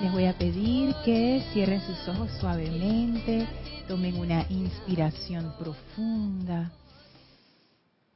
[0.00, 3.46] Les voy a pedir que cierren sus ojos suavemente,
[3.86, 6.72] tomen una inspiración profunda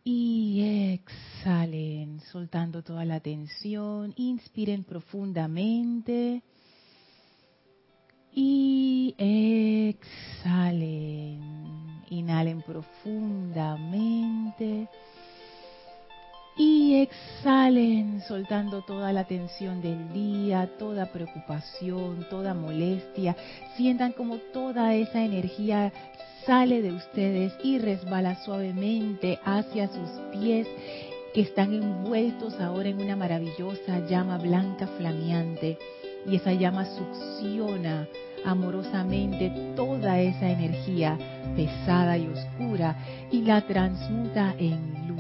[0.03, 4.15] y exhalen, soltando toda la tensión.
[4.17, 6.43] Inspiren profundamente
[8.33, 9.15] y
[10.39, 11.44] exhalen.
[12.11, 14.89] Inhalen profundamente.
[16.57, 23.35] Y exhalen, soltando toda la tensión del día, toda preocupación, toda molestia.
[23.77, 25.93] Sientan como toda esa energía
[26.47, 30.69] sale de ustedes y resbala suavemente hacia sus pies
[31.33, 35.77] que están envueltos ahora en una maravillosa llama blanca flameante.
[36.27, 38.07] Y esa llama succiona
[38.45, 41.19] amorosamente toda esa energía
[41.57, 42.97] pesada y oscura
[43.31, 45.15] y la transmuta en luz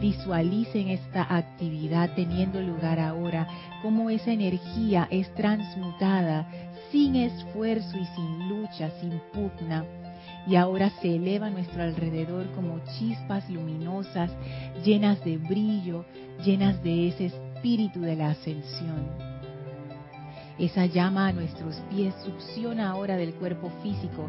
[0.00, 3.48] Visualicen esta actividad teniendo lugar ahora,
[3.82, 6.48] como esa energía es transmutada
[6.92, 9.84] sin esfuerzo y sin lucha, sin pugna.
[10.46, 14.30] Y ahora se eleva a nuestro alrededor como chispas luminosas,
[14.84, 16.04] llenas de brillo,
[16.44, 19.27] llenas de ese espíritu de la ascensión.
[20.58, 24.28] Esa llama a nuestros pies succiona ahora del cuerpo físico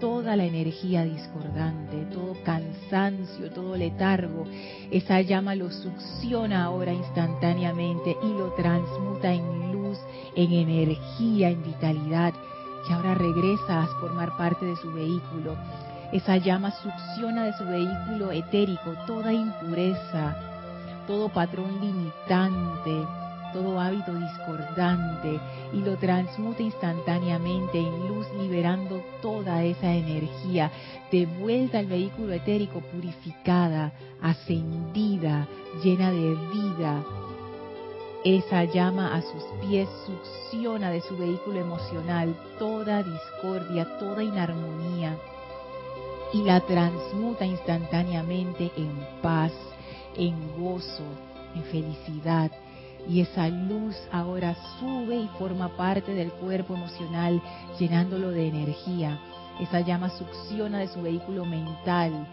[0.00, 4.44] toda la energía discordante, todo cansancio, todo letargo.
[4.90, 9.98] Esa llama lo succiona ahora instantáneamente y lo transmuta en luz,
[10.34, 12.34] en energía, en vitalidad,
[12.86, 15.56] que ahora regresa a formar parte de su vehículo.
[16.12, 20.36] Esa llama succiona de su vehículo etérico toda impureza,
[21.06, 23.04] todo patrón limitante,
[23.52, 25.40] todo hábito discordante
[25.72, 30.70] y lo transmuta instantáneamente en luz, liberando toda esa energía
[31.10, 35.46] de vuelta al vehículo etérico purificada, ascendida,
[35.82, 37.04] llena de vida.
[38.24, 45.16] Esa llama a sus pies succiona de su vehículo emocional toda discordia, toda inarmonía
[46.32, 48.92] y la transmuta instantáneamente en
[49.22, 49.52] paz,
[50.16, 51.04] en gozo,
[51.54, 52.50] en felicidad,
[53.08, 57.40] y esa luz ahora sube y forma parte del cuerpo emocional,
[57.78, 59.18] llenándolo de energía.
[59.60, 62.26] Esa llama succiona de su vehículo mental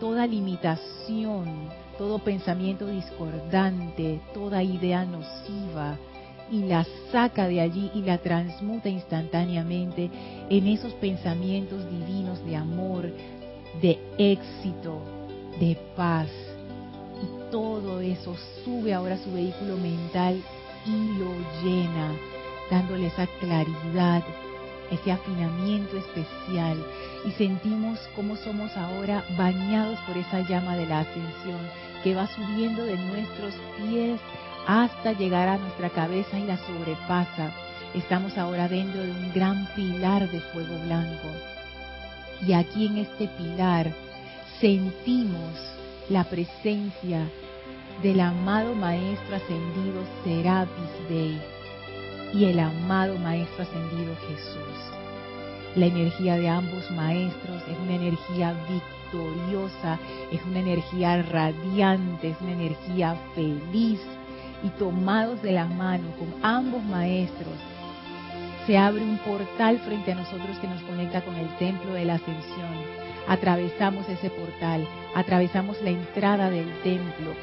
[0.00, 5.96] toda limitación, todo pensamiento discordante, toda idea nociva,
[6.50, 10.10] y la saca de allí y la transmuta instantáneamente
[10.48, 13.10] en esos pensamientos divinos de amor,
[13.82, 15.00] de éxito,
[15.58, 16.28] de paz,
[17.50, 20.42] todo eso sube ahora su vehículo mental
[20.84, 22.12] y lo llena,
[22.70, 24.22] dándole esa claridad,
[24.90, 26.76] ese afinamiento especial
[27.24, 31.60] y sentimos cómo somos ahora bañados por esa llama de la ascensión
[32.04, 34.20] que va subiendo de nuestros pies
[34.66, 37.50] hasta llegar a nuestra cabeza y la sobrepasa.
[37.94, 41.28] Estamos ahora dentro de un gran pilar de fuego blanco.
[42.46, 43.92] Y aquí en este pilar
[44.60, 45.75] sentimos
[46.08, 47.28] la presencia
[48.02, 51.40] del amado Maestro Ascendido Serapis Bey
[52.32, 54.96] y el amado Maestro Ascendido Jesús.
[55.74, 59.98] La energía de ambos maestros es una energía victoriosa,
[60.30, 64.00] es una energía radiante, es una energía feliz.
[64.62, 67.58] Y tomados de la mano con ambos maestros,
[68.66, 72.14] se abre un portal frente a nosotros que nos conecta con el templo de la
[72.14, 77.34] ascensión atravesamos ese portal, atravesamos la entrada del templo,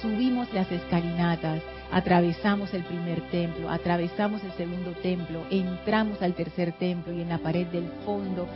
[0.00, 1.62] subimos las escalinatas,
[1.92, 7.38] atravesamos el primer templo, atravesamos el segundo templo, entramos al tercer templo y en la
[7.38, 8.46] pared del fondo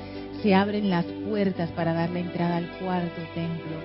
[0.42, 3.76] se abren las puertas para dar la entrada al cuarto templo,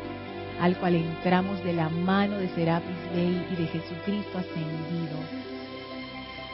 [0.59, 5.17] al cual entramos de la mano de Serapis Bey y de Jesucristo ascendido.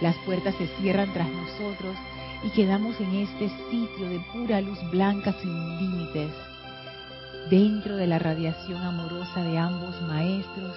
[0.01, 1.95] Las puertas se cierran tras nosotros
[2.43, 6.31] y quedamos en este sitio de pura luz blanca sin límites,
[7.49, 10.75] dentro de la radiación amorosa de ambos maestros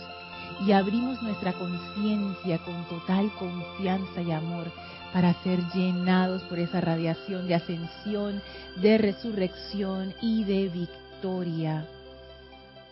[0.65, 4.71] y abrimos nuestra conciencia con total confianza y amor
[5.13, 8.43] para ser llenados por esa radiación de ascensión,
[8.81, 11.87] de resurrección y de victoria,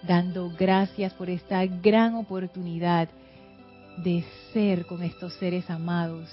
[0.03, 3.09] dando gracias por esta gran oportunidad
[3.99, 6.29] de ser con estos seres amados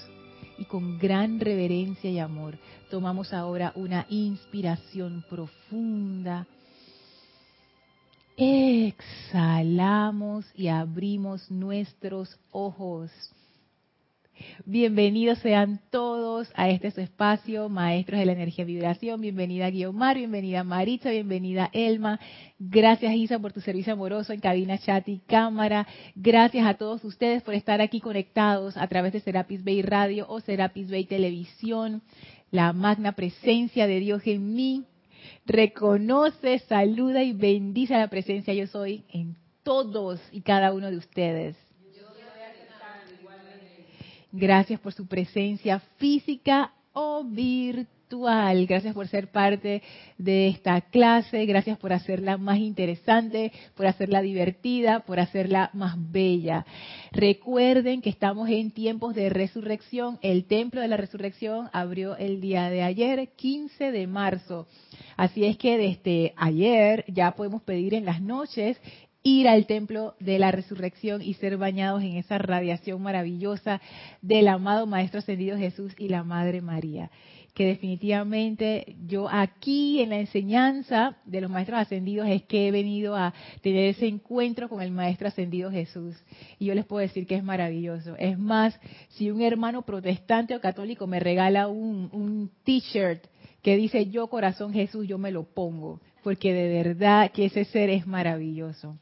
[0.62, 2.56] y con gran reverencia y amor
[2.88, 6.46] tomamos ahora una inspiración profunda.
[8.36, 13.10] Exhalamos y abrimos nuestros ojos.
[14.64, 19.20] Bienvenidos sean todos a este su espacio, maestros de la energía vibración.
[19.20, 22.20] Bienvenida Guiomar, bienvenida Maritza, bienvenida Elma.
[22.58, 25.86] Gracias Isa por tu servicio amoroso en cabina, chat y cámara.
[26.14, 30.40] Gracias a todos ustedes por estar aquí conectados a través de Serapis Bay Radio o
[30.40, 32.02] Serapis Bay Televisión.
[32.50, 34.84] La magna presencia de Dios en mí
[35.46, 41.56] reconoce, saluda y bendice la presencia yo soy en todos y cada uno de ustedes.
[44.32, 48.66] Gracias por su presencia física o virtual.
[48.66, 49.82] Gracias por ser parte
[50.16, 51.44] de esta clase.
[51.44, 56.64] Gracias por hacerla más interesante, por hacerla divertida, por hacerla más bella.
[57.10, 60.18] Recuerden que estamos en tiempos de resurrección.
[60.22, 64.66] El templo de la resurrección abrió el día de ayer, 15 de marzo.
[65.16, 68.80] Así es que desde ayer ya podemos pedir en las noches
[69.22, 73.80] ir al templo de la resurrección y ser bañados en esa radiación maravillosa
[74.20, 77.10] del amado Maestro Ascendido Jesús y la Madre María.
[77.54, 83.14] Que definitivamente yo aquí en la enseñanza de los Maestros Ascendidos es que he venido
[83.14, 86.16] a tener ese encuentro con el Maestro Ascendido Jesús.
[86.58, 88.16] Y yo les puedo decir que es maravilloso.
[88.16, 88.78] Es más,
[89.10, 93.26] si un hermano protestante o católico me regala un, un t-shirt
[93.62, 97.90] que dice yo corazón Jesús, yo me lo pongo, porque de verdad que ese ser
[97.90, 98.96] es maravilloso.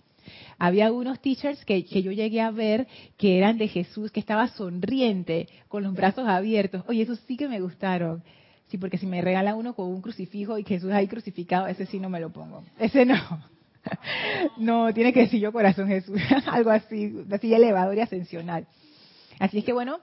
[0.58, 2.86] Había unos teachers que, yo llegué a ver
[3.16, 6.84] que eran de Jesús, que estaba sonriente, con los brazos abiertos.
[6.88, 8.22] Oye, esos sí que me gustaron.
[8.68, 11.98] Sí, porque si me regala uno con un crucifijo y Jesús ahí crucificado, ese sí
[11.98, 12.64] no me lo pongo.
[12.78, 13.16] Ese no.
[14.58, 18.66] No, tiene que decir yo corazón Jesús, algo así, así elevador y ascensional.
[19.38, 20.00] Así es que bueno,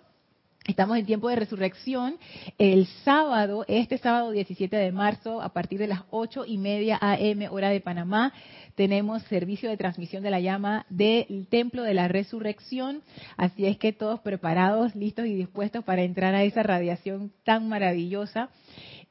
[0.68, 2.18] Estamos en tiempo de resurrección.
[2.58, 7.48] El sábado, este sábado 17 de marzo, a partir de las 8 y media AM,
[7.52, 8.34] hora de Panamá,
[8.76, 13.02] tenemos servicio de transmisión de la llama del Templo de la Resurrección.
[13.38, 18.50] Así es que todos preparados, listos y dispuestos para entrar a esa radiación tan maravillosa.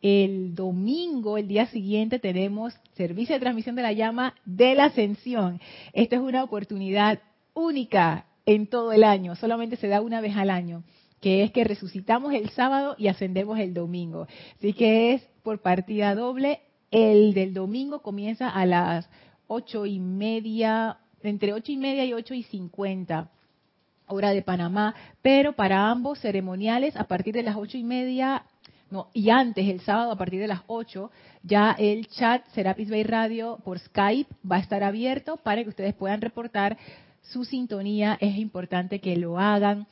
[0.02, 5.58] El domingo, el día siguiente, tenemos servicio de transmisión de la llama de la Ascensión.
[5.94, 7.18] Esta es una oportunidad
[7.54, 10.84] única en todo el año, solamente se da una vez al año
[11.20, 14.26] que es que resucitamos el sábado y ascendemos el domingo.
[14.58, 16.60] Así que es por partida doble.
[16.90, 19.08] El del domingo comienza a las
[19.48, 23.30] ocho y media, entre ocho y media y ocho y cincuenta,
[24.06, 28.44] hora de Panamá, pero para ambos ceremoniales a partir de las ocho y media,
[28.88, 31.10] no, y antes, el sábado a partir de las ocho,
[31.42, 35.94] ya el chat Serapis Bay Radio por Skype va a estar abierto para que ustedes
[35.94, 36.76] puedan reportar
[37.20, 38.16] su sintonía.
[38.20, 39.88] Es importante que lo hagan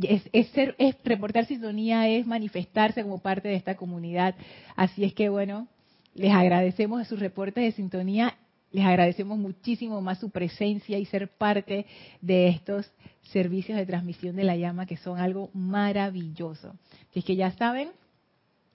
[0.00, 4.34] es, ser, es reportar sintonía, es manifestarse como parte de esta comunidad.
[4.76, 5.68] Así es que bueno,
[6.14, 8.36] les agradecemos sus reportes de sintonía,
[8.70, 11.86] les agradecemos muchísimo más su presencia y ser parte
[12.20, 12.90] de estos
[13.22, 16.74] servicios de transmisión de la llama que son algo maravilloso.
[17.10, 17.90] Así es que ya saben,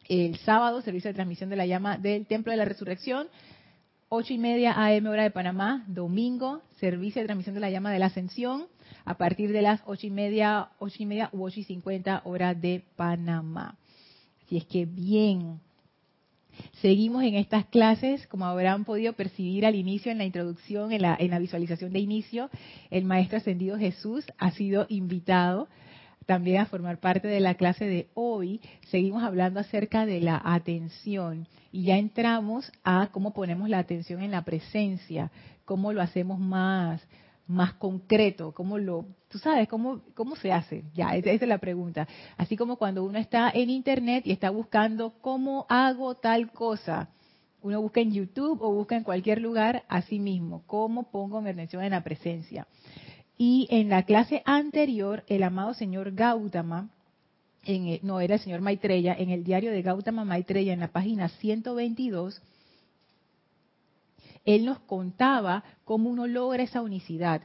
[0.07, 3.27] el sábado, servicio de transmisión de la llama del Templo de la Resurrección,
[4.09, 7.99] ocho y media AM hora de Panamá, domingo, servicio de transmisión de la llama de
[7.99, 8.67] la Ascensión,
[9.07, 12.53] a partir de las ocho y media, ocho y media u ocho y cincuenta hora
[12.53, 13.77] de Panamá.
[14.45, 15.61] Así es que bien,
[16.81, 21.15] seguimos en estas clases, como habrán podido percibir al inicio en la introducción, en la,
[21.17, 22.49] en la visualización de inicio,
[22.91, 25.69] el Maestro Ascendido Jesús ha sido invitado
[26.25, 28.59] también a formar parte de la clase de hoy.
[28.89, 34.31] Seguimos hablando acerca de la atención y ya entramos a cómo ponemos la atención en
[34.31, 35.31] la presencia,
[35.63, 37.01] cómo lo hacemos más
[37.47, 42.07] más concreto, cómo lo, tú sabes, cómo, cómo se hace, ya, esa, es la pregunta.
[42.37, 47.09] Así como cuando uno está en internet y está buscando cómo hago tal cosa,
[47.61, 51.83] uno busca en YouTube o busca en cualquier lugar así mismo, cómo pongo mi atención
[51.83, 52.67] en la presencia.
[53.37, 56.89] Y en la clase anterior, el amado señor Gautama,
[57.63, 61.29] en, no era el señor Maitreya, en el diario de Gautama Maitreya, en la página
[61.29, 62.41] 122,
[64.47, 67.41] él nos contaba cómo uno logra esa unicidad.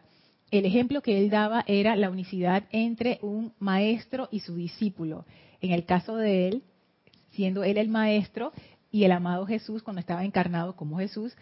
[0.53, 5.27] El ejemplo que él daba era la unicidad entre un maestro y su discípulo.
[5.61, 6.63] En el caso de él,
[7.31, 8.53] siendo él el maestro
[8.93, 11.35] y el amado Jesús, cuando estaba encarnado como Jesús,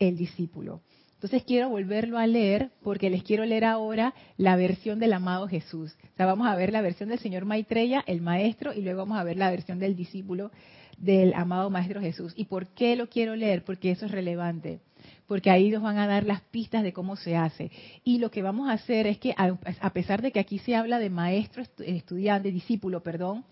[0.00, 0.80] el discípulo.
[1.14, 5.96] Entonces quiero volverlo a leer porque les quiero leer ahora la versión del amado Jesús.
[6.14, 9.18] O sea, vamos a ver la versión del señor Maitreya, el maestro, y luego vamos
[9.18, 10.50] a ver la versión del discípulo
[10.96, 12.32] del amado Maestro Jesús.
[12.34, 13.64] ¿Y por qué lo quiero leer?
[13.64, 14.80] Porque eso es relevante
[15.28, 17.70] porque ahí nos van a dar las pistas de cómo se hace.
[18.02, 20.98] Y lo que vamos a hacer es que, a pesar de que aquí se habla
[20.98, 23.44] de maestro, estudiante, discípulo, perdón,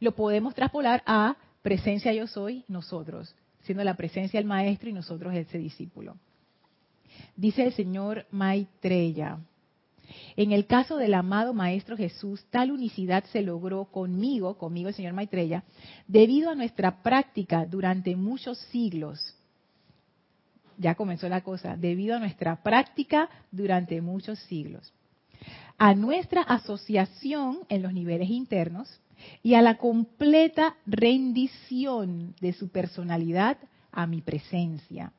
[0.00, 5.34] lo podemos traspolar a presencia yo soy, nosotros, siendo la presencia el maestro y nosotros
[5.34, 6.16] ese discípulo.
[7.36, 9.38] Dice el señor Maitreya,
[10.36, 15.14] En el caso del amado Maestro Jesús, tal unicidad se logró conmigo, conmigo el señor
[15.14, 15.64] Maitreya,
[16.06, 19.20] debido a nuestra práctica durante muchos siglos.
[20.78, 24.92] Ya comenzó la cosa, debido a nuestra práctica durante muchos siglos.
[25.78, 29.00] A nuestra asociación en los niveles internos
[29.42, 33.58] y a la completa rendición de su personalidad
[33.92, 35.12] a mi presencia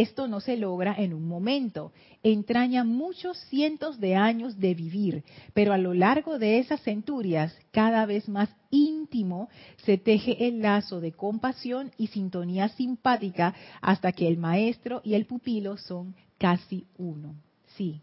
[0.00, 5.22] esto no se logra en un momento, entraña muchos cientos de años de vivir,
[5.52, 9.50] pero a lo largo de esas centurias, cada vez más íntimo,
[9.84, 15.26] se teje el lazo de compasión y sintonía simpática hasta que el maestro y el
[15.26, 17.34] pupilo son casi uno.
[17.76, 18.00] Sí.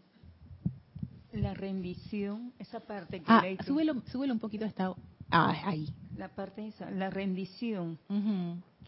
[1.32, 4.94] La rendición, esa parte que ah, súbelo, súbelo, un poquito hasta
[5.32, 5.88] ah, ahí.
[6.16, 7.98] La parte esa, la rendición.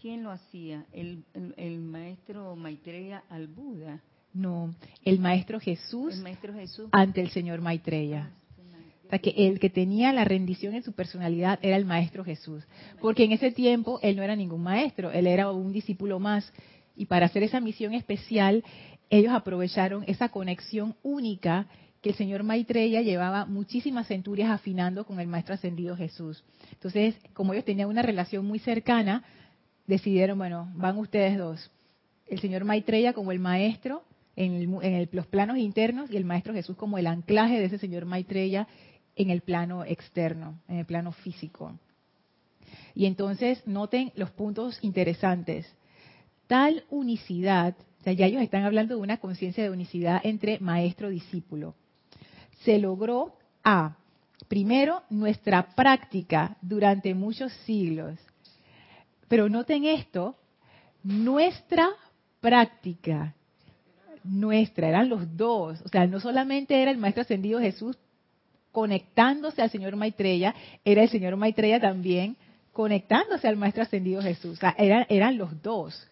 [0.02, 0.84] ¿Quién lo hacía?
[0.92, 4.00] ¿El, maestro Maitreya al Buda?
[4.34, 6.20] No, el maestro Jesús,
[6.90, 8.32] ante el señor Maitreya.
[9.06, 12.64] O sea, que el que tenía la rendición en su personalidad era el maestro Jesús.
[13.00, 16.52] Porque en ese tiempo él no era ningún maestro, él era un discípulo más.
[16.96, 18.64] Y para hacer esa misión especial,
[19.08, 21.68] ellos aprovecharon esa conexión única
[22.00, 26.42] que el señor Maitreya llevaba muchísimas centurias afinando con el maestro ascendido Jesús.
[26.72, 29.22] Entonces, como ellos tenían una relación muy cercana,
[29.92, 31.70] decidieron, bueno, van ustedes dos.
[32.26, 34.04] El señor Maitreya como el maestro
[34.36, 38.66] en, los planos internos y el maestro Jesús como el anclaje de ese señor Maitreya
[39.16, 41.78] en el plano externo, en el plano físico.
[42.94, 45.70] Y entonces noten los puntos interesantes.
[46.46, 51.74] Tal unicidad, ya ellos están hablando de una conciencia de unicidad entre maestro-discípulo,
[52.64, 53.98] se logró a,
[54.48, 58.18] primero, nuestra práctica durante muchos siglos
[59.32, 60.36] pero noten esto,
[61.02, 61.88] nuestra
[62.42, 63.34] práctica,
[64.22, 65.80] nuestra, eran los dos.
[65.86, 67.96] O sea, no solamente era el Maestro Ascendido Jesús
[68.72, 72.36] conectándose al Señor Maitreya, era el Señor Maitreya también
[72.72, 74.58] conectándose al Maestro Ascendido Jesús.
[74.58, 76.06] O sea, eran, eran los dos.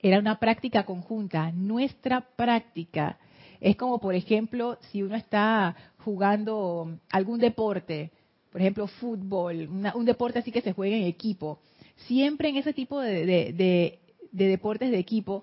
[0.00, 1.50] Era una práctica conjunta.
[1.50, 3.18] Nuestra práctica
[3.60, 8.12] es como, por ejemplo, si uno está jugando algún deporte,
[8.52, 11.58] por ejemplo, fútbol, un deporte así que se juega en equipo
[11.96, 13.98] siempre en ese tipo de,
[14.32, 15.42] deportes de equipo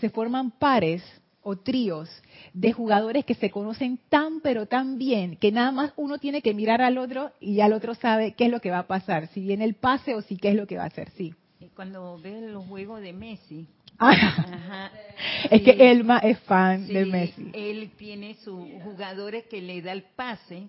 [0.00, 1.02] se forman pares
[1.42, 2.10] o tríos
[2.52, 6.52] de jugadores que se conocen tan pero tan bien que nada más uno tiene que
[6.52, 9.28] mirar al otro y ya el otro sabe qué es lo que va a pasar,
[9.28, 11.34] si viene el pase o si qué es lo que va a hacer, sí.
[11.74, 13.66] Cuando ve los juegos de Messi,
[15.50, 17.50] es que Elma es fan de Messi.
[17.52, 20.68] Él tiene sus jugadores que le da el pase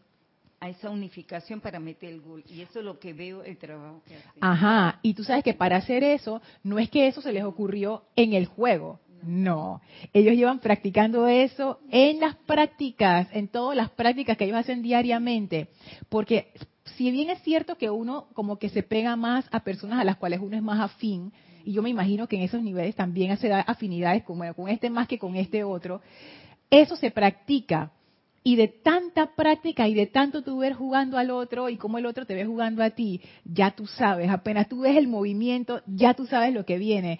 [0.59, 2.43] a esa unificación para meter el gol.
[2.47, 4.39] Y eso es lo que veo el trabajo que hace.
[4.41, 8.03] Ajá, y tú sabes que para hacer eso, no es que eso se les ocurrió
[8.15, 8.99] en el juego.
[9.21, 9.81] No,
[10.13, 15.67] ellos llevan practicando eso en las prácticas, en todas las prácticas que ellos hacen diariamente,
[16.07, 16.53] porque
[16.95, 20.15] si bien es cierto que uno como que se pega más a personas a las
[20.15, 21.33] cuales uno es más afín,
[21.65, 25.07] y yo me imagino que en esos niveles también hace afinidades con, con este más
[25.07, 26.01] que con este otro,
[26.69, 27.91] eso se practica
[28.43, 32.05] y de tanta práctica y de tanto tú ver jugando al otro y cómo el
[32.05, 36.13] otro te ve jugando a ti, ya tú sabes, apenas tú ves el movimiento, ya
[36.13, 37.19] tú sabes lo que viene.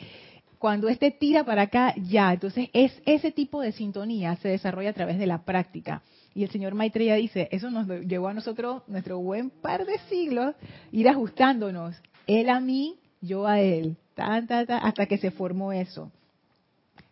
[0.58, 2.34] Cuando este tira para acá, ya.
[2.34, 6.02] Entonces, es ese tipo de sintonía se desarrolla a través de la práctica.
[6.34, 10.56] Y el señor Maitreya dice, eso nos llevó a nosotros nuestro buen par de siglos,
[10.92, 11.96] ir ajustándonos,
[12.28, 16.12] él a mí, yo a él, hasta que se formó eso.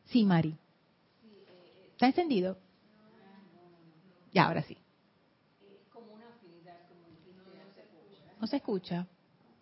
[0.05, 0.55] Sí, Mari.
[1.93, 2.57] ¿Está encendido?
[4.33, 4.77] Ya, ahora sí.
[8.39, 9.07] No se escucha.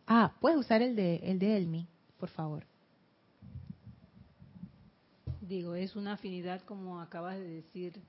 [0.07, 1.87] Ah, puedes usar el de el de Elmi,
[2.19, 2.63] por favor.
[5.41, 8.01] Digo, es una afinidad como acabas de decir.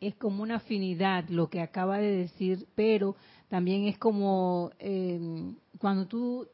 [0.00, 3.16] es como una afinidad lo que acaba de decir, pero
[3.48, 6.46] también es como em, cuando tú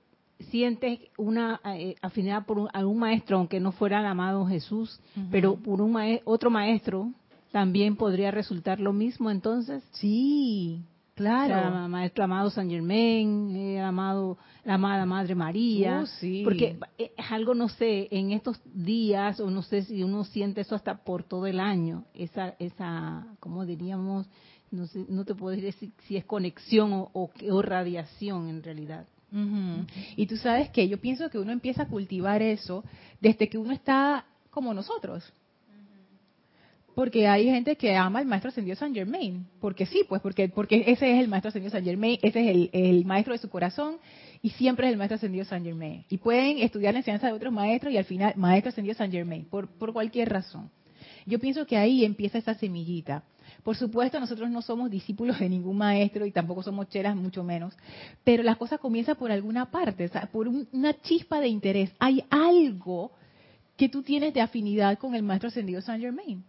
[0.50, 5.00] sientes una eh, afinidad por algún maestro, aunque no fuera el amado Jesús,
[5.30, 7.12] pero por un otro maestro
[7.52, 9.82] también podría resultar lo mismo entonces.
[9.92, 10.82] Sí,
[11.14, 11.88] claro.
[11.88, 16.00] maestro amado San Germain, eh, amado, la amada Madre María.
[16.02, 16.42] Oh, sí.
[16.44, 20.74] Porque es algo, no sé, en estos días, o no sé si uno siente eso
[20.74, 24.26] hasta por todo el año, esa, esa ¿cómo diríamos?
[24.70, 29.06] No, sé, no te puedo decir si, es conexión o, o, radiación en realidad.
[30.16, 32.82] Y tú sabes que yo pienso que uno empieza a cultivar eso
[33.20, 35.22] desde que uno está como nosotros
[36.98, 40.82] porque hay gente que ama al maestro ascendido San Germain, porque sí, pues porque porque
[40.88, 43.98] ese es el maestro ascendido San Germain, ese es el, maestro de su corazón
[44.42, 46.04] y siempre es el maestro ascendido San Germain.
[46.08, 49.44] Y pueden estudiar la enseñanza de otros maestros y al final maestro ascendido San Germain,
[49.44, 50.72] por, cualquier razón.
[51.24, 53.22] Yo pienso que ahí empieza esa semillita.
[53.62, 57.74] Por supuesto, nosotros no somos discípulos de ningún maestro y tampoco somos cheras, mucho menos,
[58.24, 61.92] pero las cosas comienzan por alguna parte, por una chispa de interés.
[62.00, 63.12] Hay algo
[63.76, 66.42] que tú tienes de afinidad con el maestro ascendido Saint Germain.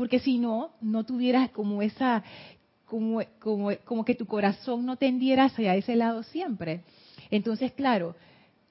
[0.00, 2.24] Porque si no, no tuvieras como esa,
[2.86, 6.84] como, como, como que tu corazón no tendiera hacia ese lado siempre.
[7.30, 8.16] Entonces, claro,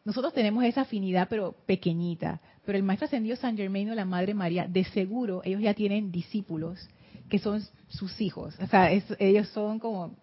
[0.04, 2.42] nosotros tenemos esa afinidad, pero pequeñita.
[2.66, 6.12] Pero el maestro ascendido San Germain o la Madre María, de seguro, ellos ya tienen
[6.12, 6.90] discípulos
[7.30, 8.56] que son sus hijos.
[8.60, 10.16] O sea, ellos son como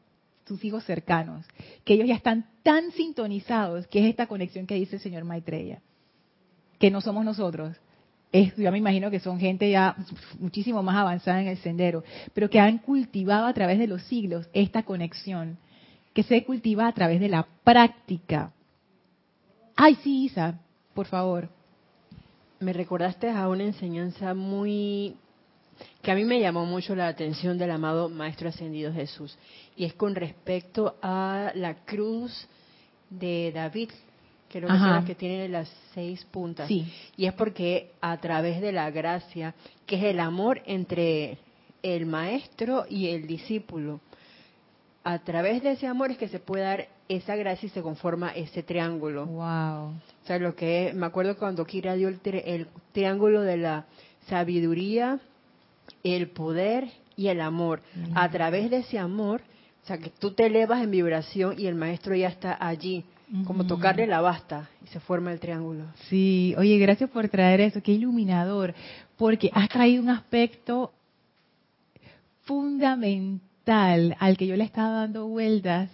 [0.45, 1.47] sus hijos cercanos,
[1.85, 5.83] que ellos ya están tan sintonizados, que es esta conexión que dice el señor Maitreya,
[6.81, 7.77] que no somos nosotros.
[8.57, 9.97] Yo me imagino que son gente ya
[10.38, 14.49] muchísimo más avanzada en el sendero, pero que han cultivado a través de los siglos
[14.52, 15.59] esta conexión,
[16.12, 18.52] que se cultiva a través de la práctica.
[19.75, 20.59] Ay, sí, Isa,
[20.95, 21.49] por favor.
[22.59, 25.16] Me recordaste a una enseñanza muy
[26.02, 29.37] que a mí me llamó mucho la atención del amado Maestro Ascendido Jesús,
[29.76, 32.49] y es con respecto a la cruz
[33.11, 33.90] de David,
[34.49, 36.69] que lo que, que tiene las seis puntas.
[36.69, 36.87] Sí.
[37.17, 39.55] Y es porque a través de la gracia,
[39.87, 41.38] que es el amor entre
[41.83, 44.00] el maestro y el discípulo,
[45.05, 48.31] a través de ese amor es que se puede dar esa gracia y se conforma
[48.31, 49.26] ese triángulo.
[49.26, 49.91] Wow.
[49.91, 53.87] O sea, lo que me acuerdo cuando Kira dio el, el triángulo de la
[54.29, 55.21] sabiduría,
[56.03, 57.81] el poder y el amor.
[58.15, 59.43] A través de ese amor,
[59.85, 63.05] o sea, que tú te elevas en vibración y el maestro ya está allí,
[63.45, 65.85] como tocarle la basta y se forma el triángulo.
[66.09, 68.75] Sí, oye, gracias por traer eso, qué iluminador,
[69.16, 70.92] porque has traído un aspecto
[72.42, 75.90] fundamental al que yo le estaba dando vueltas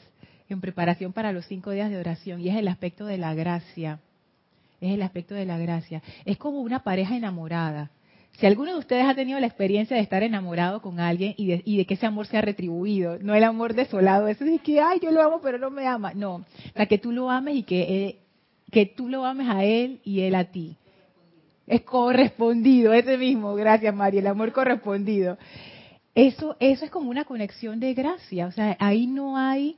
[0.48, 4.00] en preparación para los cinco días de oración y es el aspecto de la gracia.
[4.80, 6.02] Es el aspecto de la gracia.
[6.24, 7.90] Es como una pareja enamorada.
[8.38, 11.86] Si alguno de ustedes ha tenido la experiencia de estar enamorado con alguien y de,
[11.86, 15.22] que ese amor sea retribuido, no el amor desolado, eso es que, ay, yo lo
[15.22, 16.12] amo pero no me ama.
[16.14, 18.18] No, para que tú lo ames y que,
[18.70, 20.76] que tú lo ames a él y él a ti.
[21.66, 25.38] Es correspondido, ese mismo, gracias María, el amor correspondido.
[26.14, 29.76] Eso, eso es como una conexión de gracia, o sea, ahí no hay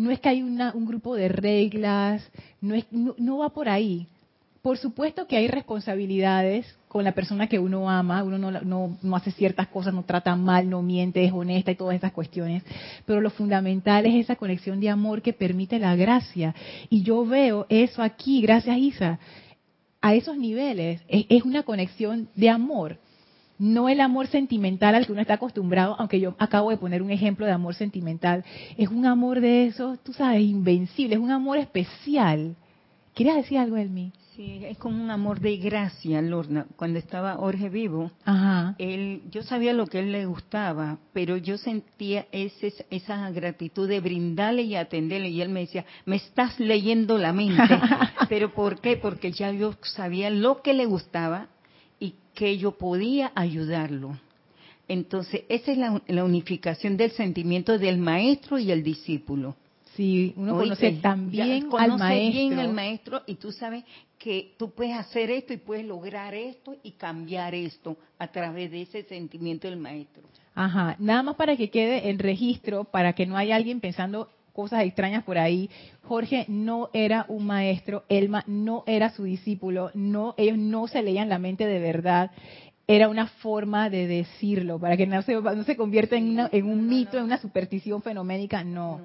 [0.00, 2.26] no es que hay un grupo de reglas,
[2.60, 4.06] no, es, no, va por ahí.
[4.62, 9.30] Por supuesto que hay responsabilidades con la persona que uno ama, uno no, no, hace
[9.30, 12.64] ciertas cosas, no trata mal, no miente, es honesta y todas esas cuestiones,
[13.06, 16.52] pero lo fundamental es esa conexión de amor que permite la gracia.
[16.88, 19.20] Y yo veo eso aquí, gracias Isa,
[20.00, 22.98] a esos niveles, es una conexión de amor
[23.60, 27.10] no el amor sentimental al que uno está acostumbrado, aunque yo acabo de poner un
[27.10, 28.42] ejemplo de amor sentimental,
[28.78, 32.56] es un amor de esos, tú sabes, invencible, es un amor especial.
[33.14, 34.12] ¿Quieres decir algo, Elmi?
[34.40, 36.64] Sí, es como un amor de gracia, Lorna.
[36.76, 38.10] Cuando estaba Jorge vivo,
[38.78, 44.00] Él, yo sabía lo que él le gustaba, pero yo sentía ese, esa gratitud de
[44.00, 45.28] brindarle y atenderle.
[45.28, 47.60] Y él me decía, me estás leyendo la mente.
[48.30, 48.96] ¿Pero por qué?
[48.96, 51.48] Porque ya yo sabía lo que le gustaba
[52.32, 54.18] que yo podía ayudarlo.
[54.88, 59.56] Entonces, esa es la, unificación del sentimiento del maestro y el discípulo.
[59.94, 62.32] Sí, uno conoce también al maestro.
[62.32, 63.84] bien al maestro y tú sabes
[64.20, 68.82] que tú puedes hacer esto y puedes lograr esto y cambiar esto a través de
[68.82, 70.22] ese sentimiento del maestro.
[70.54, 74.84] Ajá, nada más para que quede en registro, para que no haya alguien pensando cosas
[74.84, 75.70] extrañas por ahí.
[76.02, 81.30] Jorge no era un maestro, Elma no era su discípulo, no, ellos no se leían
[81.30, 82.30] la mente de verdad.
[82.86, 86.86] Era una forma de decirlo, para que no se, no se convierta en, en un
[86.86, 89.00] mito, en una superstición fenoménica, no.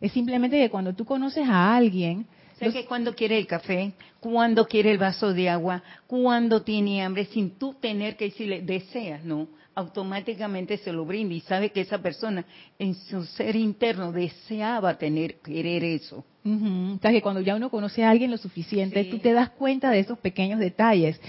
[0.00, 2.26] Es simplemente que cuando tú conoces a alguien,
[2.58, 7.26] Sé que cuando quiere el café, cuando quiere el vaso de agua, cuando tiene hambre,
[7.26, 11.98] sin tú tener que decirle, deseas, no automáticamente se lo brinda y sabe que esa
[11.98, 12.44] persona
[12.78, 16.24] en su ser interno deseaba tener, querer eso.
[16.44, 20.00] Uh que cuando ya uno conoce a alguien lo suficiente, tú te das cuenta de
[20.00, 21.20] esos pequeños detalles.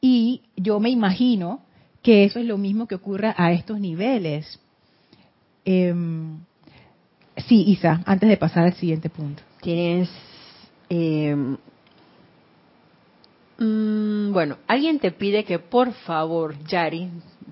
[0.00, 1.60] Y yo me imagino
[2.02, 4.58] que eso es lo mismo que ocurra a estos niveles.
[5.66, 6.38] Em,
[7.48, 9.42] sí, Isa, antes de pasar al siguiente punto.
[9.60, 10.08] Tienes
[10.90, 11.56] em,
[13.58, 17.08] mm, bueno, alguien te pide que por favor, Yari,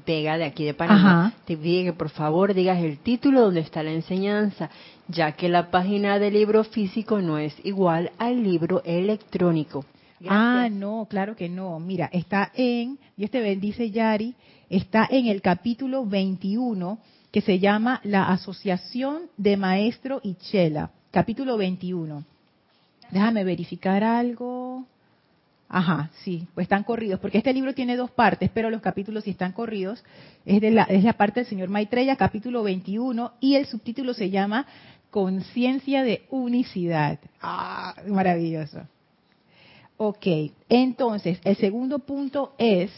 [0.06, 3.82] Vega de aquí de Panamá te pide que por favor digas el título donde está
[3.82, 4.70] la enseñanza,
[5.06, 9.84] ya que la página del libro físico no es igual al libro electrónico.
[10.26, 11.78] Ah, no, claro que no.
[11.78, 14.34] Mira, está en, Dios te bendice Yari,
[14.70, 16.98] está en el capítulo 21
[17.30, 22.24] que se llama La Asociación de Maestro y Chela, capítulo 21.
[23.10, 24.84] Déjame verificar algo.
[25.70, 29.30] Ajá, sí, pues están corridos, porque este libro tiene dos partes, pero los capítulos sí
[29.30, 30.02] están corridos.
[30.46, 34.30] Es, de la, es la parte del señor Maitreya, capítulo 21, y el subtítulo se
[34.30, 34.66] llama
[35.10, 37.18] Conciencia de Unicidad.
[37.42, 38.80] Ah, maravilloso.
[39.98, 40.26] Ok,
[40.70, 42.90] entonces, el segundo punto es,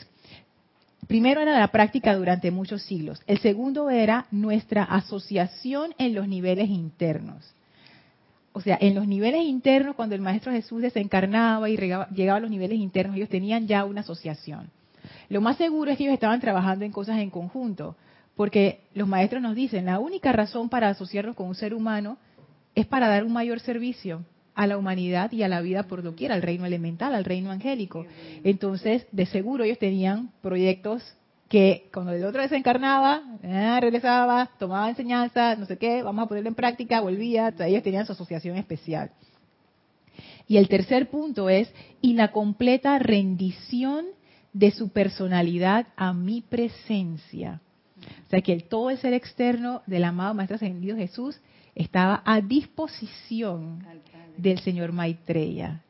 [1.09, 6.69] primero era la práctica durante muchos siglos, el segundo era nuestra asociación en los niveles
[6.69, 7.53] internos
[8.53, 12.51] o sea, en los niveles internos, cuando el Maestro Jesús desencarnaba y llegaba a los
[12.51, 14.71] niveles internos, ellos tenían ya una asociación.
[15.29, 17.97] Lo más seguro es que ellos estaban trabajando en cosas en conjunto,
[18.35, 22.19] porque los maestros nos dicen, la única razón para asociarnos con un ser humano
[22.75, 26.33] es para dar un mayor servicio a la humanidad y a la vida por doquier,
[26.33, 28.05] al reino elemental, al reino angélico.
[28.43, 31.03] Entonces, de seguro ellos tenían proyectos
[31.51, 36.49] que cuando el otro desencarnaba, eh, regresaba, tomaba enseñanza, no sé qué, vamos a ponerlo
[36.49, 39.11] en práctica, volvía, ellos tenían su asociación especial.
[40.47, 41.69] Y el tercer punto es,
[42.01, 44.07] y la completa rendición
[44.53, 47.61] de su personalidad a mi presencia.
[48.27, 51.41] O sea que el, todo el ser externo del amado Maestro Ascendido Jesús
[51.75, 53.85] estaba a disposición
[54.37, 55.83] del señor Maitreya.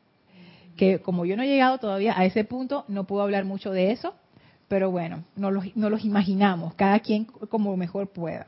[0.75, 3.91] Que como yo no he llegado todavía a ese punto, no puedo hablar mucho de
[3.91, 4.15] eso,
[4.71, 8.47] pero bueno, no los, imaginamos, cada quien como mejor pueda.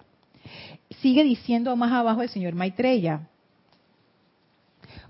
[1.02, 3.28] Sigue diciendo más abajo el señor Maitreya.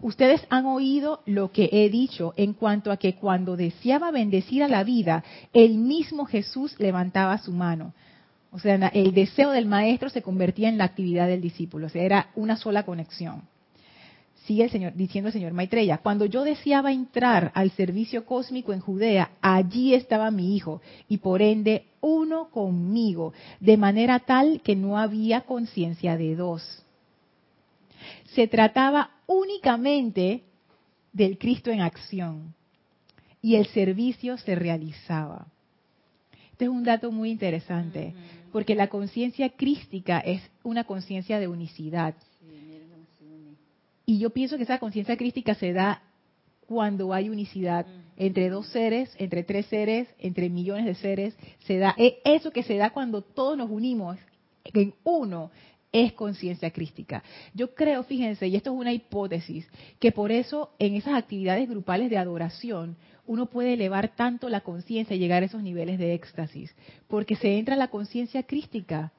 [0.02, 4.67] Ustedes han oído lo que he dicho en cuanto a que cuando deseaba bendecir a
[4.67, 5.23] la vida,
[5.54, 7.93] el mismo Jesús levantaba su mano.
[8.52, 12.02] O sea, el deseo del maestro se convertía en la actividad del discípulo, o sea,
[12.02, 13.43] era una sola conexión
[14.45, 18.79] sigue el señor, diciendo el señor Maitreya, cuando yo deseaba entrar al servicio cósmico en
[18.79, 24.97] Judea, allí estaba mi hijo y por ende uno conmigo, de manera tal que no
[24.97, 26.86] había conciencia de dos.
[28.34, 30.43] Se trataba únicamente
[31.13, 32.53] del Cristo en acción
[33.41, 35.47] y el servicio se realizaba.
[36.51, 38.13] Este es un dato muy interesante,
[38.51, 42.15] porque la conciencia crística es una conciencia de unicidad
[44.06, 46.02] y yo pienso que esa conciencia crística se da
[46.66, 47.86] cuando hay unicidad
[48.18, 51.38] entre dos seres, entre tres seres, entre millones de seres.
[51.66, 54.18] Se da e, eso que se da cuando todos nos unimos
[54.66, 55.52] en uno
[55.92, 57.24] es conciencia crística.
[57.54, 59.68] Yo creo, fíjense, y esto es una hipótesis,
[60.00, 65.16] que por eso en esas actividades grupales de adoración uno puede elevar tanto la conciencia
[65.16, 66.76] y llegar a esos niveles de éxtasis,
[67.08, 69.13] porque se entra la conciencia crística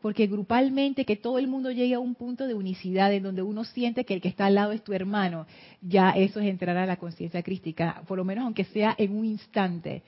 [0.00, 3.64] porque grupalmente que todo el mundo llegue a un punto de unicidad en donde uno
[3.64, 5.46] siente que el que está al lado es tu hermano,
[5.82, 9.24] ya eso es entrar a la conciencia crística, por lo menos aunque sea en un
[9.24, 10.02] instante.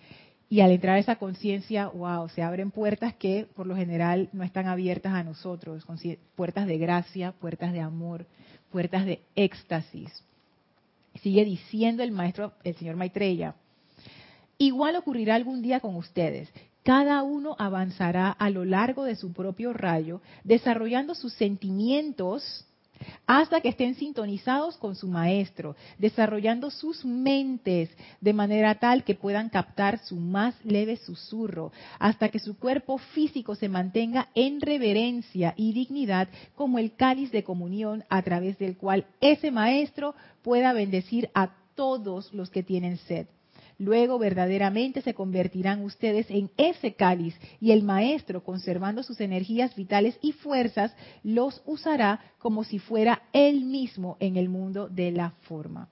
[0.48, 4.42] Y al entrar a esa conciencia, wow, se abren puertas que por lo general no
[4.42, 5.86] están abiertas a nosotros,
[6.34, 8.26] puertas de gracia, puertas de amor,
[8.70, 10.24] puertas de éxtasis.
[11.22, 13.54] Sigue diciendo el maestro, el señor Maitreya,
[14.58, 19.72] igual ocurrirá algún día con ustedes, cada uno avanzará a lo largo de su propio
[19.72, 22.66] rayo, desarrollando sus sentimientos
[23.26, 27.90] hasta que estén sintonizados con su maestro, desarrollando sus mentes
[28.20, 33.54] de manera tal que puedan captar su más leve susurro, hasta que su cuerpo físico
[33.54, 39.06] se mantenga en reverencia y dignidad como el cáliz de comunión a través del cual
[39.20, 43.26] ese maestro pueda bendecir a todos los que tienen sed.
[43.80, 50.18] Luego verdaderamente se convertirán ustedes en ese cáliz y el maestro, conservando sus energías vitales
[50.20, 55.88] y fuerzas, los usará como si fuera él mismo en el mundo de la forma.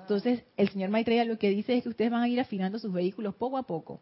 [0.00, 2.92] Entonces, el señor Maitreya lo que dice es que ustedes van a ir afinando sus
[2.92, 4.00] vehículos poco a poco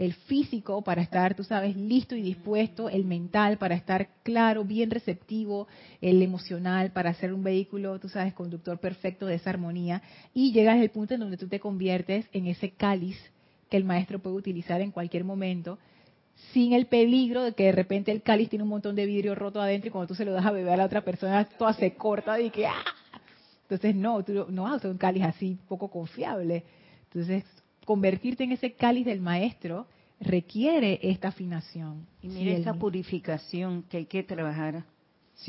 [0.00, 4.90] el físico para estar, tú sabes, listo y dispuesto, el mental para estar claro, bien
[4.90, 5.68] receptivo,
[6.00, 10.00] el emocional para ser un vehículo, tú sabes, conductor perfecto de esa armonía,
[10.32, 13.18] y llegas al punto en donde tú te conviertes en ese cáliz
[13.68, 15.78] que el maestro puede utilizar en cualquier momento,
[16.54, 19.60] sin el peligro de que de repente el cáliz tiene un montón de vidrio roto
[19.60, 21.92] adentro y cuando tú se lo das a beber a la otra persona, toda se
[21.92, 22.84] corta y que ¡ah!
[23.64, 26.64] Entonces, no, tú no vas un cáliz así poco confiable.
[27.04, 27.44] Entonces,
[27.90, 29.84] convertirte en ese cáliz del maestro
[30.20, 32.06] requiere esta afinación.
[32.22, 34.84] Y mira esa purificación que hay que trabajar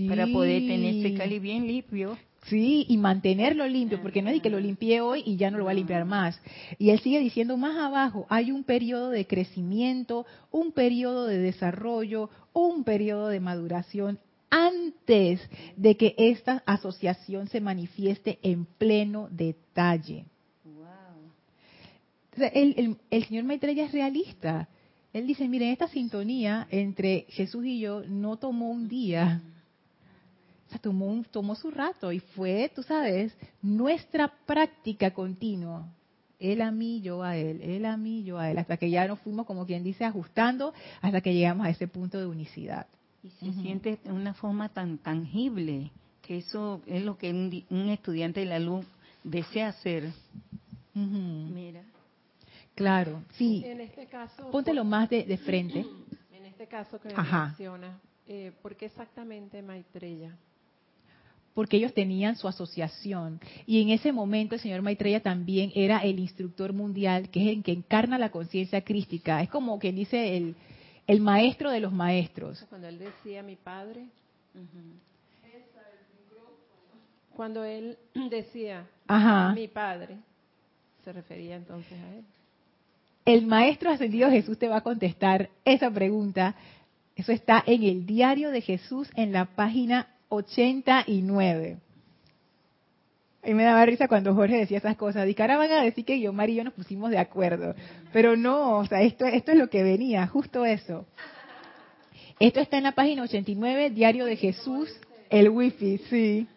[0.08, 2.18] para poder tener ese cáliz bien limpio.
[2.46, 5.66] Sí, y mantenerlo limpio, porque no es que lo limpié hoy y ya no lo
[5.66, 6.42] va a limpiar más.
[6.80, 12.32] Y él sigue diciendo más abajo, hay un periodo de crecimiento, un periodo de desarrollo,
[12.54, 14.18] un periodo de maduración
[14.50, 20.26] antes de que esta asociación se manifieste en pleno detalle
[22.48, 24.68] el, señor Maitreya es realista.
[25.14, 29.42] Él dice, miren, esta sintonía entre Jesús y yo no tomó un día,
[30.68, 35.90] o sea, tomó, tomó su rato y fue, tú sabes, nuestra práctica continua
[36.42, 39.08] él a mí, yo a él, él a mí, yo a él, hasta que ya
[39.08, 42.88] nos fuimos, como quien dice, ajustando hasta que llegamos a ese punto de unicidad.
[43.24, 45.92] Y se siente de una forma tan tangible,
[46.24, 47.30] que eso es lo que
[47.70, 48.86] un, estudiante de la luz
[49.24, 50.12] desea hacer.
[50.96, 51.84] Mira.
[52.76, 53.64] Claro, sí.
[53.66, 55.86] En este caso, Póntelo más de, frente.
[56.32, 60.36] En este caso que menciona, eh, ¿por qué exactamente Maitreya?
[61.54, 63.40] porque ellos tenían su asociación.
[63.66, 67.64] Y en ese momento el señor Maitreya también era el instructor mundial, que es el
[67.64, 69.42] que encarna la conciencia crística.
[69.42, 70.56] Es como quien dice el,
[71.08, 72.66] el, maestro de los maestros.
[72.70, 74.06] Cuando él decía mi padre,
[77.36, 77.98] cuando él
[78.30, 78.88] decía
[79.54, 80.18] mi padre,
[81.04, 82.26] se refería entonces a él.
[83.26, 86.56] El maestro ascendido Jesús te va a contestar esa pregunta.
[87.16, 91.78] Eso está en el diario de Jesús en la página 89.
[93.44, 95.28] Y me daba risa cuando Jorge decía esas cosas.
[95.28, 97.76] Y ahora van a decir que yo, y yo nos pusimos de acuerdo.
[98.14, 101.06] Pero no, o sea, esto, esto es lo que venía, justo eso.
[102.40, 104.90] Esto está en la página 89, Diario de Jesús,
[105.30, 106.48] el wifi, sí.